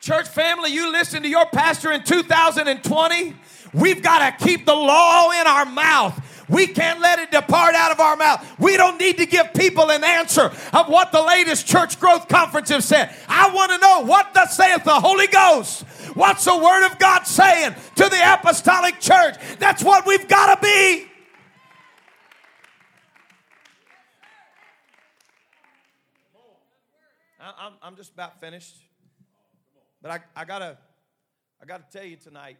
[0.00, 3.34] Church family, you listen to your pastor in 2020.
[3.72, 6.20] We've got to keep the law in our mouth.
[6.48, 8.44] We can't let it depart out of our mouth.
[8.58, 12.68] We don't need to give people an answer of what the latest church growth conference
[12.70, 13.14] have said.
[13.28, 15.82] I want to know what thus saith the Holy Ghost.
[16.14, 19.36] What's the Word of God saying to the apostolic church?
[19.58, 21.08] That's what we've got to be.
[27.62, 28.76] I'm, I'm just about finished.
[30.00, 30.78] But I, I gotta
[31.60, 32.56] I gotta tell you tonight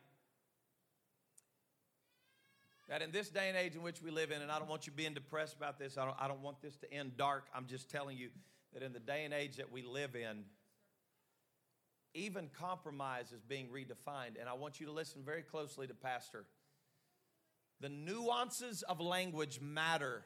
[2.92, 4.86] that in this day and age in which we live in, and I don't want
[4.86, 7.46] you being depressed about this, I don't, I don't want this to end dark.
[7.56, 8.28] I'm just telling you
[8.74, 10.44] that in the day and age that we live in,
[12.12, 14.38] even compromise is being redefined.
[14.38, 16.44] And I want you to listen very closely to Pastor.
[17.80, 20.24] The nuances of language matter.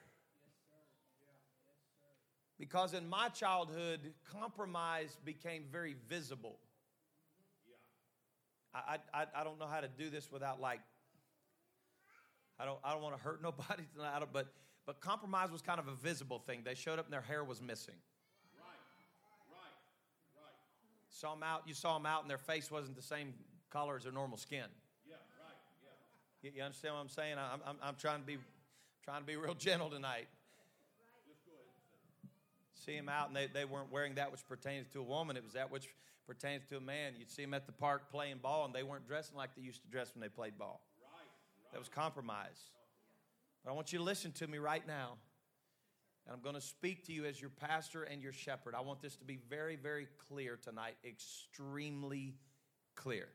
[2.59, 6.59] Because in my childhood, compromise became very visible.
[8.75, 10.81] I, I, I don't know how to do this without like,
[12.59, 14.49] I don't, I don't want to hurt nobody tonight, but,
[14.87, 16.63] but compromise was kind of a visible thing.
[16.65, 17.95] They showed up and their hair was missing.
[18.59, 18.67] Right,
[19.53, 20.55] right, right.
[21.11, 23.35] Saw them out, you saw them out and their face wasn't the same
[23.71, 24.67] color as their normal skin.
[25.09, 26.49] Yeah, right, yeah.
[26.49, 27.37] You, you understand what I'm saying?
[27.39, 28.39] I'm, I'm, I'm trying to be,
[29.05, 30.27] trying to be real gentle tonight
[32.87, 35.45] see them out and they, they weren't wearing that which pertains to a woman, it
[35.45, 35.89] was that which
[36.27, 37.15] pertains to a man.
[37.19, 39.83] You'd see them at the park playing ball and they weren't dressing like they used
[39.83, 40.81] to dress when they played ball.
[41.73, 42.71] That was compromise.
[43.65, 45.15] But I want you to listen to me right now.
[46.27, 48.75] And I'm going to speak to you as your pastor and your shepherd.
[48.75, 52.35] I want this to be very, very clear tonight, extremely
[52.95, 53.29] clear.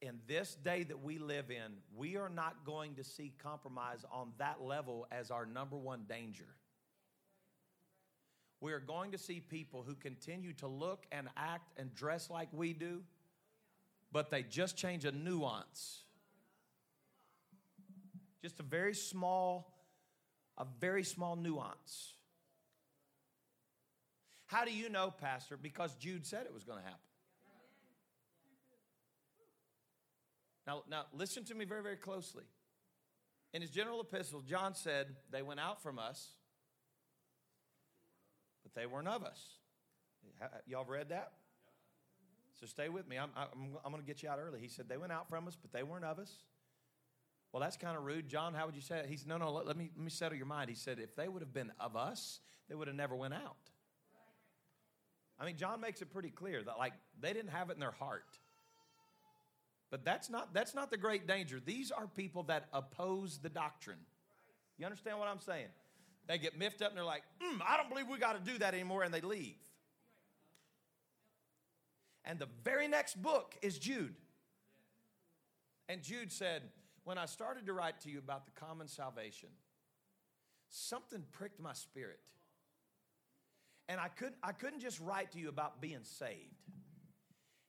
[0.00, 4.32] In this day that we live in, we are not going to see compromise on
[4.38, 6.46] that level as our number one danger
[8.60, 12.48] we are going to see people who continue to look and act and dress like
[12.52, 13.02] we do,
[14.12, 16.02] but they just change a nuance.
[18.42, 19.74] Just a very small,
[20.58, 22.14] a very small nuance.
[24.46, 25.56] How do you know, Pastor?
[25.56, 26.98] Because Jude said it was going to happen.
[30.66, 32.44] Now, now listen to me very, very closely.
[33.52, 36.34] In his general epistle, John said, They went out from us
[38.62, 39.56] but they weren't of us.
[40.66, 41.32] Y'all read that?
[42.60, 43.18] So stay with me.
[43.18, 43.48] I'm, I'm,
[43.84, 44.60] I'm going to get you out early.
[44.60, 46.30] He said, They went out from us, but they weren't of us.
[47.52, 48.28] Well, that's kind of rude.
[48.28, 49.06] John, how would you say it?
[49.06, 50.68] He said, No, no, let, let, me, let me settle your mind.
[50.68, 53.56] He said, If they would have been of us, they would have never went out.
[55.38, 57.92] I mean, John makes it pretty clear that, like, they didn't have it in their
[57.92, 58.38] heart.
[59.90, 61.60] But that's not, that's not the great danger.
[61.64, 63.98] These are people that oppose the doctrine.
[64.78, 65.66] You understand what I'm saying?
[66.28, 68.58] They get miffed up and they're like, mm, I don't believe we got to do
[68.58, 69.56] that anymore, and they leave.
[72.30, 74.14] And the very next book is Jude.
[75.88, 76.62] And Jude said,
[77.02, 79.48] When I started to write to you about the common salvation,
[80.68, 82.20] something pricked my spirit.
[83.88, 86.54] And I couldn't, I couldn't just write to you about being saved.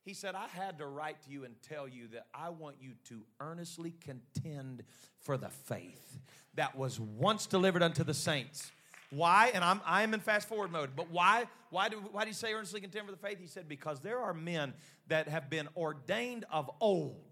[0.04, 2.92] He said, I had to write to you and tell you that I want you
[3.08, 4.84] to earnestly contend
[5.18, 6.20] for the faith
[6.54, 8.70] that was once delivered unto the saints.
[9.12, 9.50] Why?
[9.52, 11.44] And I'm, I am in fast forward mode, but why?
[11.68, 13.38] Why do, why do you say earnestly contend for the faith?
[13.38, 14.72] He said, because there are men
[15.08, 17.28] that have been ordained of old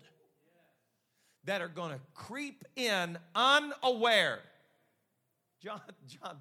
[1.45, 4.41] that are going to creep in unaware.
[5.63, 6.37] John, John,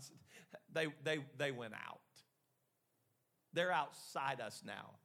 [0.74, 2.00] they, they, they went out.
[3.54, 4.99] They're outside us now.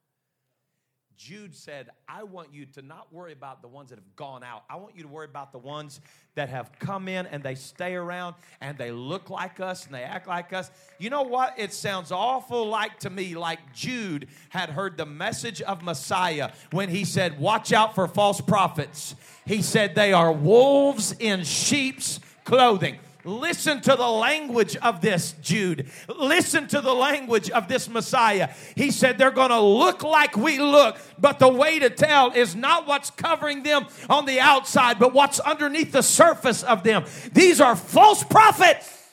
[1.25, 4.65] Jude said, I want you to not worry about the ones that have gone out.
[4.69, 6.03] I want you to worry about the ones
[6.35, 10.03] that have come in and they stay around and they look like us and they
[10.03, 10.71] act like us.
[10.99, 11.55] You know what?
[11.57, 16.91] It sounds awful like to me like Jude had heard the message of Messiah when
[16.91, 19.17] he said, Watch out for false prophets.
[19.47, 22.99] He said, They are wolves in sheep's clothing.
[23.25, 25.89] Listen to the language of this, Jude.
[26.09, 28.51] Listen to the language of this Messiah.
[28.77, 32.55] He said they're going to look like we look, but the way to tell is
[32.55, 37.05] not what's covering them on the outside, but what's underneath the surface of them.
[37.33, 39.04] These are false prophets.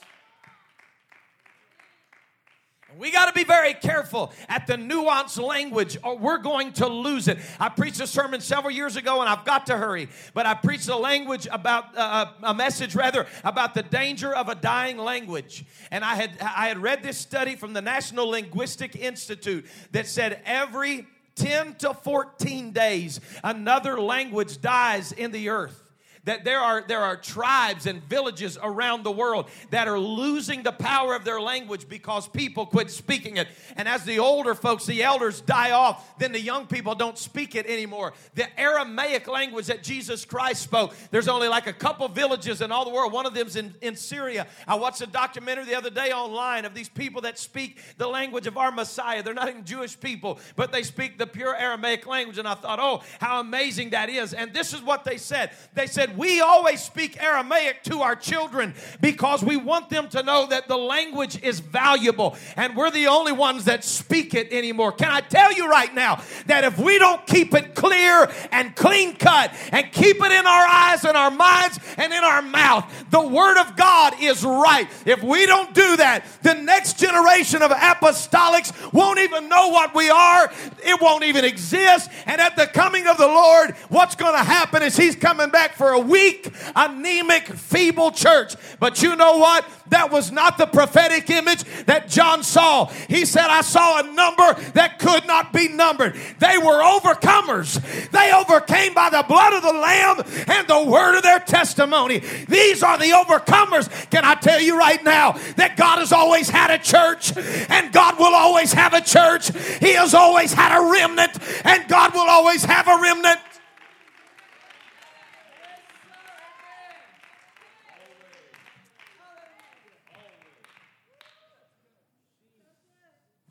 [3.02, 7.26] We got to be very careful at the nuanced language or we're going to lose
[7.26, 7.36] it.
[7.58, 10.86] I preached a sermon several years ago and I've got to hurry, but I preached
[10.86, 15.64] a language about uh, uh, a message rather about the danger of a dying language.
[15.90, 20.40] And I had I had read this study from the National Linguistic Institute that said
[20.44, 25.81] every 10 to 14 days, another language dies in the earth
[26.24, 30.72] that there are there are tribes and villages around the world that are losing the
[30.72, 33.48] power of their language because people quit speaking it.
[33.76, 37.54] And as the older folks the elders die off then the young people don't speak
[37.54, 38.12] it anymore.
[38.34, 42.84] The aramaic language that jesus christ spoke there's only like a couple villages in all
[42.84, 43.12] the world.
[43.12, 44.46] One of them's in, in syria.
[44.68, 48.46] I watched a documentary the other day online of these people that speak the language
[48.46, 49.22] of our messiah.
[49.22, 52.38] They're not even jewish people but they speak the pure aramaic language.
[52.38, 54.34] And i thought oh how amazing that is.
[54.34, 55.50] And this is what they said.
[55.74, 60.46] They said we always speak Aramaic to our children because we want them to know
[60.46, 64.92] that the language is valuable and we're the only ones that speak it anymore.
[64.92, 69.16] Can I tell you right now that if we don't keep it clear and clean
[69.16, 73.20] cut and keep it in our eyes and our minds and in our mouth, the
[73.20, 74.88] Word of God is right.
[75.06, 80.10] If we don't do that, the next generation of apostolics won't even know what we
[80.10, 80.52] are,
[80.84, 82.10] it won't even exist.
[82.26, 85.74] And at the coming of the Lord, what's going to happen is He's coming back
[85.74, 88.54] for a weak, anemic, feeble church.
[88.80, 89.64] But you know what?
[89.88, 92.86] That was not the prophetic image that John saw.
[93.08, 96.14] He said, I saw a number that could not be numbered.
[96.38, 97.80] They were overcomers.
[98.10, 102.20] They overcame by the blood of the Lamb and the word of their testimony.
[102.48, 103.88] These are the overcomers.
[104.10, 108.18] Can I tell you right now that God has always had a church and God
[108.18, 109.50] will always have a church?
[109.78, 113.38] He has always had a remnant and God will always have a remnant.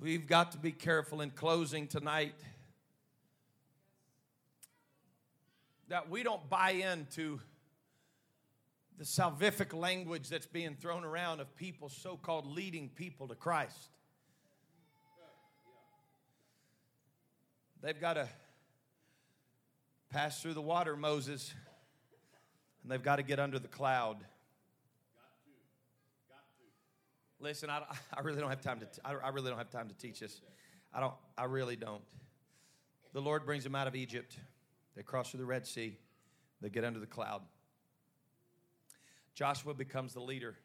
[0.01, 2.33] We've got to be careful in closing tonight
[5.89, 7.39] that we don't buy into
[8.97, 13.91] the salvific language that's being thrown around of people so called leading people to Christ.
[17.83, 18.27] They've got to
[20.09, 21.53] pass through the water, Moses,
[22.81, 24.17] and they've got to get under the cloud.
[27.41, 27.83] Listen, I,
[28.13, 28.87] I really don't have time to.
[29.03, 30.41] I really don't have time to teach this.
[30.93, 31.13] I don't.
[31.37, 32.03] I really don't.
[33.13, 34.37] The Lord brings them out of Egypt.
[34.95, 35.97] They cross through the Red Sea.
[36.61, 37.41] They get under the cloud.
[39.33, 40.55] Joshua becomes the leader.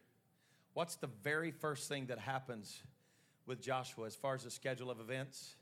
[0.74, 2.82] What's the very first thing that happens
[3.46, 5.54] with Joshua as far as the schedule of events?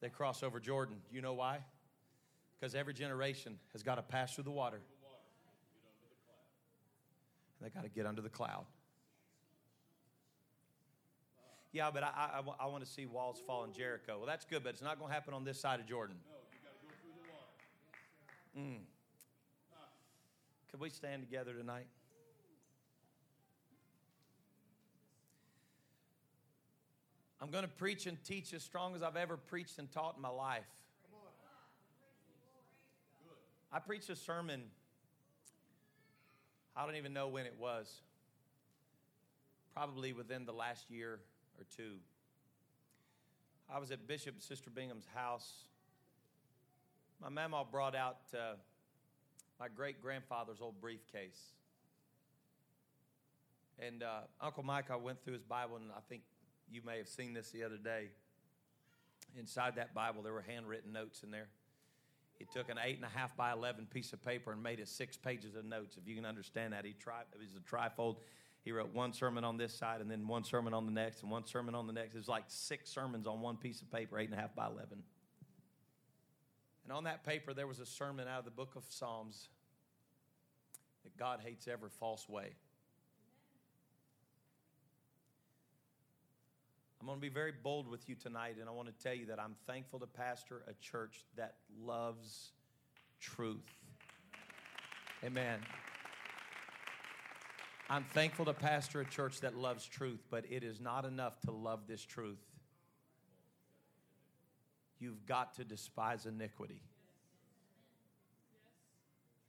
[0.00, 0.96] They cross over Jordan.
[1.12, 1.60] You know why?
[2.58, 4.80] Because every generation has got to pass through the water.
[7.60, 8.64] They got to get under the cloud.
[11.72, 14.16] Yeah, but I, I, I want to see walls fall in Jericho.
[14.18, 16.16] Well, that's good, but it's not going to happen on this side of Jordan.
[16.28, 18.76] No, you got to go through the water.
[18.76, 18.84] Mm.
[20.70, 21.86] Could we stand together tonight?
[27.40, 30.22] I'm going to preach and teach as strong as I've ever preached and taught in
[30.22, 30.66] my life.
[33.72, 34.62] I preached a sermon,
[36.74, 38.02] I don't even know when it was,
[39.72, 41.20] probably within the last year
[41.60, 41.96] or two.
[43.72, 45.64] I was at Bishop Sister Bingham's house.
[47.20, 48.54] My mama brought out uh,
[49.58, 51.40] my great grandfather's old briefcase.
[53.78, 56.22] And uh, Uncle Mike, I went through his Bible, and I think
[56.70, 58.08] you may have seen this the other day.
[59.38, 61.48] Inside that Bible, there were handwritten notes in there.
[62.38, 64.88] He took an eight and a half by 11 piece of paper and made it
[64.88, 65.96] six pages of notes.
[66.00, 68.16] If you can understand that, he tried, it was a trifold.
[68.64, 71.30] He wrote one sermon on this side and then one sermon on the next and
[71.30, 72.14] one sermon on the next.
[72.14, 74.66] It was like six sermons on one piece of paper, eight and a half by
[74.66, 75.02] 11.
[76.84, 79.48] And on that paper, there was a sermon out of the book of Psalms
[81.04, 82.50] that God hates every false way.
[87.00, 89.24] I'm going to be very bold with you tonight, and I want to tell you
[89.26, 92.52] that I'm thankful to pastor a church that loves
[93.20, 93.64] truth.
[95.24, 95.60] Amen.
[97.92, 101.50] I'm thankful to pastor a church that loves truth, but it is not enough to
[101.50, 102.38] love this truth.
[105.00, 106.82] You've got to despise iniquity.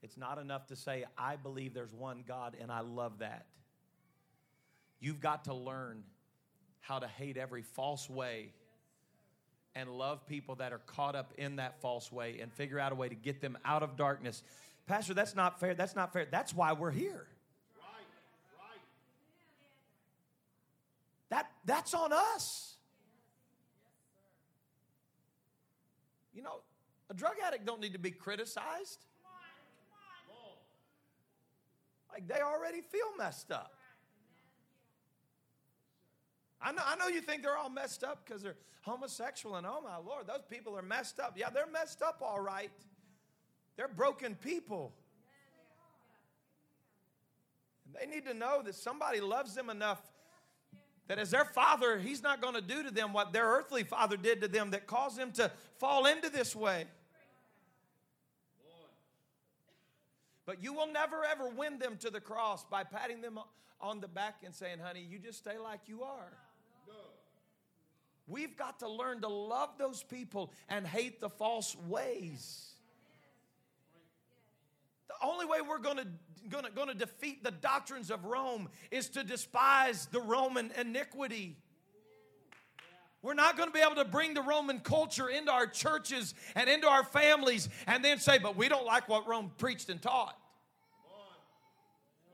[0.02, 3.46] It's not enough to say, I believe there's one God and I love that.
[5.00, 6.04] You've got to learn
[6.80, 8.54] how to hate every false way
[9.76, 12.96] and love people that are caught up in that false way and figure out a
[12.96, 14.42] way to get them out of darkness.
[14.88, 15.76] Pastor, that's not fair.
[15.76, 16.26] That's not fair.
[16.32, 17.28] That's why we're here.
[21.32, 22.76] That, that's on us.
[26.34, 26.62] You know,
[27.10, 29.06] a drug addict don't need to be criticized.
[32.12, 33.76] Like they already feel messed up.
[36.62, 39.82] I know, I know you think they're all messed up because they're homosexual, and oh
[39.84, 41.36] my Lord, those people are messed up.
[41.38, 42.72] Yeah, they're messed up all right.
[43.78, 44.94] They're broken people.
[47.86, 50.02] And they need to know that somebody loves them enough
[51.08, 54.18] that as their father, he's not going to do to them what their earthly father
[54.18, 56.86] did to them that caused them to fall into this way.
[60.46, 63.40] But you will never ever win them to the cross by patting them
[63.80, 66.32] on the back and saying, honey, you just stay like you are.
[68.28, 72.71] We've got to learn to love those people and hate the false ways.
[75.20, 76.08] The only way we're going to
[76.50, 81.56] going to, defeat the doctrines of Rome is to despise the Roman iniquity.
[83.22, 86.70] We're not going to be able to bring the Roman culture into our churches and
[86.70, 90.36] into our families and then say, but we don't like what Rome preached and taught.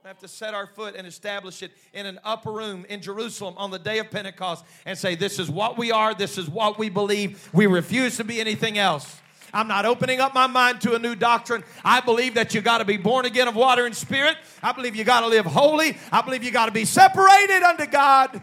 [0.02, 3.54] We have to set our foot and establish it in an upper room in Jerusalem
[3.58, 6.78] on the day of Pentecost and say, This is what we are, this is what
[6.78, 7.50] we believe.
[7.52, 9.20] We refuse to be anything else.
[9.52, 11.64] I'm not opening up my mind to a new doctrine.
[11.84, 14.36] I believe that you got to be born again of water and spirit.
[14.62, 15.96] I believe you got to live holy.
[16.12, 18.42] I believe you got to be separated unto God.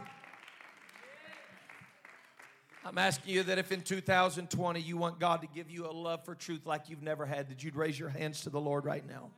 [2.84, 6.24] I'm asking you that if in 2020 you want God to give you a love
[6.24, 9.06] for truth like you've never had, that you'd raise your hands to the Lord right
[9.08, 9.32] now.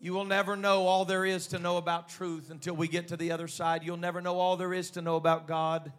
[0.00, 3.16] You will never know all there is to know about truth until we get to
[3.16, 3.82] the other side.
[3.84, 5.92] You'll never know all there is to know about God.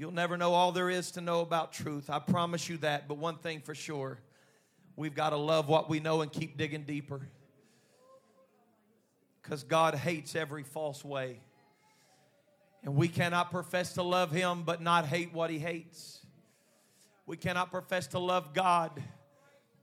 [0.00, 2.08] You'll never know all there is to know about truth.
[2.08, 3.06] I promise you that.
[3.06, 4.18] But one thing for sure
[4.96, 7.20] we've got to love what we know and keep digging deeper.
[9.42, 11.40] Because God hates every false way.
[12.82, 16.24] And we cannot profess to love Him but not hate what He hates.
[17.26, 19.02] We cannot profess to love God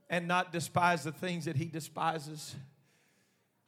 [0.09, 2.55] and not despise the things that He despises.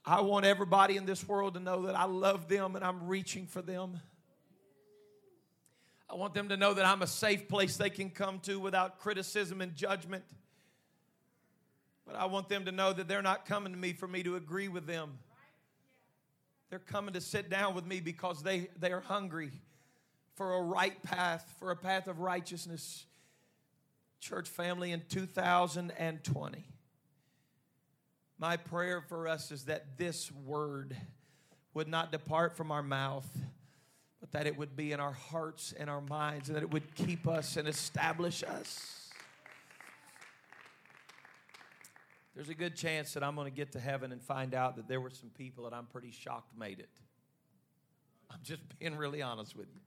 [0.03, 3.45] I want everybody in this world to know that I love them and I'm reaching
[3.45, 3.99] for them.
[6.09, 8.99] I want them to know that I'm a safe place they can come to without
[8.99, 10.23] criticism and judgment.
[12.05, 14.35] But I want them to know that they're not coming to me for me to
[14.35, 15.19] agree with them.
[16.71, 19.51] They're coming to sit down with me because they, they are hungry
[20.35, 23.05] for a right path, for a path of righteousness.
[24.19, 26.65] Church family in 2020.
[28.39, 30.95] My prayer for us is that this word
[31.73, 33.27] would not depart from our mouth
[34.19, 36.95] but that it would be in our hearts and our minds, and that it would
[36.95, 39.09] keep us and establish us.
[42.35, 44.87] There's a good chance that I'm going to get to heaven and find out that
[44.87, 46.89] there were some people that I'm pretty shocked made it.
[48.31, 49.81] I'm just being really honest with you.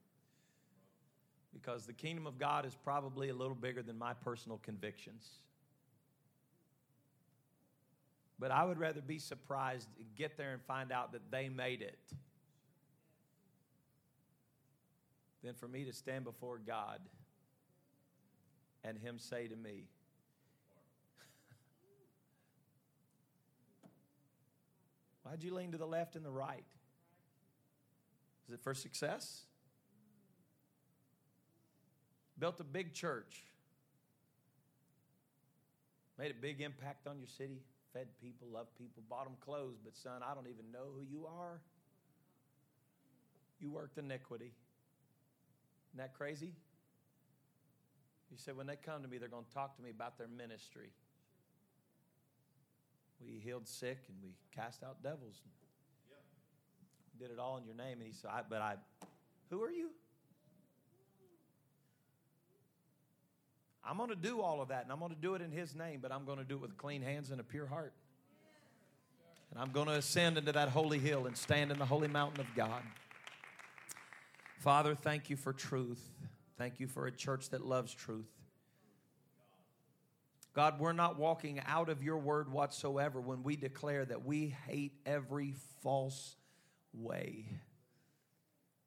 [1.54, 5.26] Because the kingdom of God is probably a little bigger than my personal convictions.
[8.38, 11.80] But I would rather be surprised, and get there and find out that they made
[11.80, 11.98] it
[15.42, 17.00] than for me to stand before God
[18.84, 19.84] and Him say to me,
[25.22, 26.64] Why'd you lean to the left and the right?
[28.48, 29.42] Is it for success?
[32.38, 33.44] Built a big church,
[36.18, 37.62] made a big impact on your city,
[37.92, 41.26] fed people, loved people, bought them clothes, but son, I don't even know who you
[41.26, 41.60] are.
[43.60, 44.54] You worked iniquity.
[45.92, 46.52] Isn't that crazy?
[48.30, 50.28] He said, when they come to me, they're going to talk to me about their
[50.28, 50.90] ministry.
[53.20, 55.42] We healed sick and we cast out devils.
[56.08, 57.26] Yeah.
[57.26, 57.98] Did it all in your name.
[57.98, 58.74] And he said, I, but I,
[59.50, 59.90] who are you?
[63.84, 65.74] I'm going to do all of that, and I'm going to do it in His
[65.74, 67.92] name, but I'm going to do it with clean hands and a pure heart.
[69.50, 72.40] And I'm going to ascend into that holy hill and stand in the holy mountain
[72.40, 72.82] of God.
[74.62, 76.00] Father, thank you for truth.
[76.56, 78.30] Thank you for a church that loves truth.
[80.54, 84.92] God, we're not walking out of your word whatsoever when we declare that we hate
[85.04, 86.36] every false
[86.92, 87.44] way.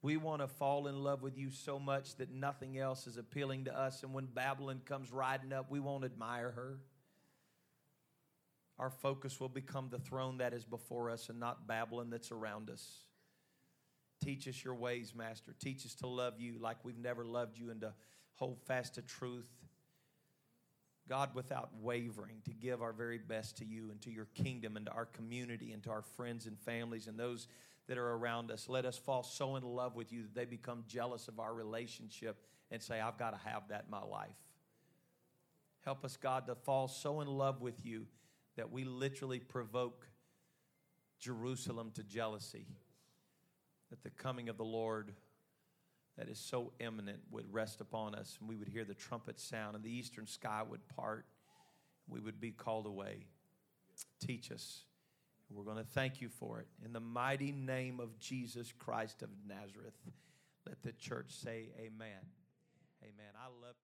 [0.01, 3.65] We want to fall in love with you so much that nothing else is appealing
[3.65, 4.01] to us.
[4.01, 6.77] And when Babylon comes riding up, we won't admire her.
[8.79, 12.69] Our focus will become the throne that is before us and not Babylon that's around
[12.69, 13.04] us.
[14.23, 15.53] Teach us your ways, Master.
[15.59, 17.93] Teach us to love you like we've never loved you and to
[18.35, 19.47] hold fast to truth.
[21.07, 24.87] God, without wavering, to give our very best to you and to your kingdom and
[24.87, 27.47] to our community and to our friends and families and those
[27.87, 28.67] that are around us.
[28.67, 32.37] Let us fall so in love with you that they become jealous of our relationship
[32.71, 34.29] and say, I've got to have that in my life.
[35.81, 38.07] Help us, God, to fall so in love with you
[38.55, 40.07] that we literally provoke
[41.19, 42.65] Jerusalem to jealousy
[43.89, 45.13] that the coming of the Lord
[46.17, 49.75] that is so imminent would rest upon us and we would hear the trumpet sound
[49.75, 51.25] and the eastern sky would part.
[52.07, 53.25] We would be called away.
[54.19, 54.83] Teach us.
[55.49, 56.67] We're going to thank you for it.
[56.83, 59.93] In the mighty name of Jesus Christ of Nazareth,
[60.65, 62.21] let the church say amen.
[63.03, 63.33] Amen.
[63.37, 63.75] I love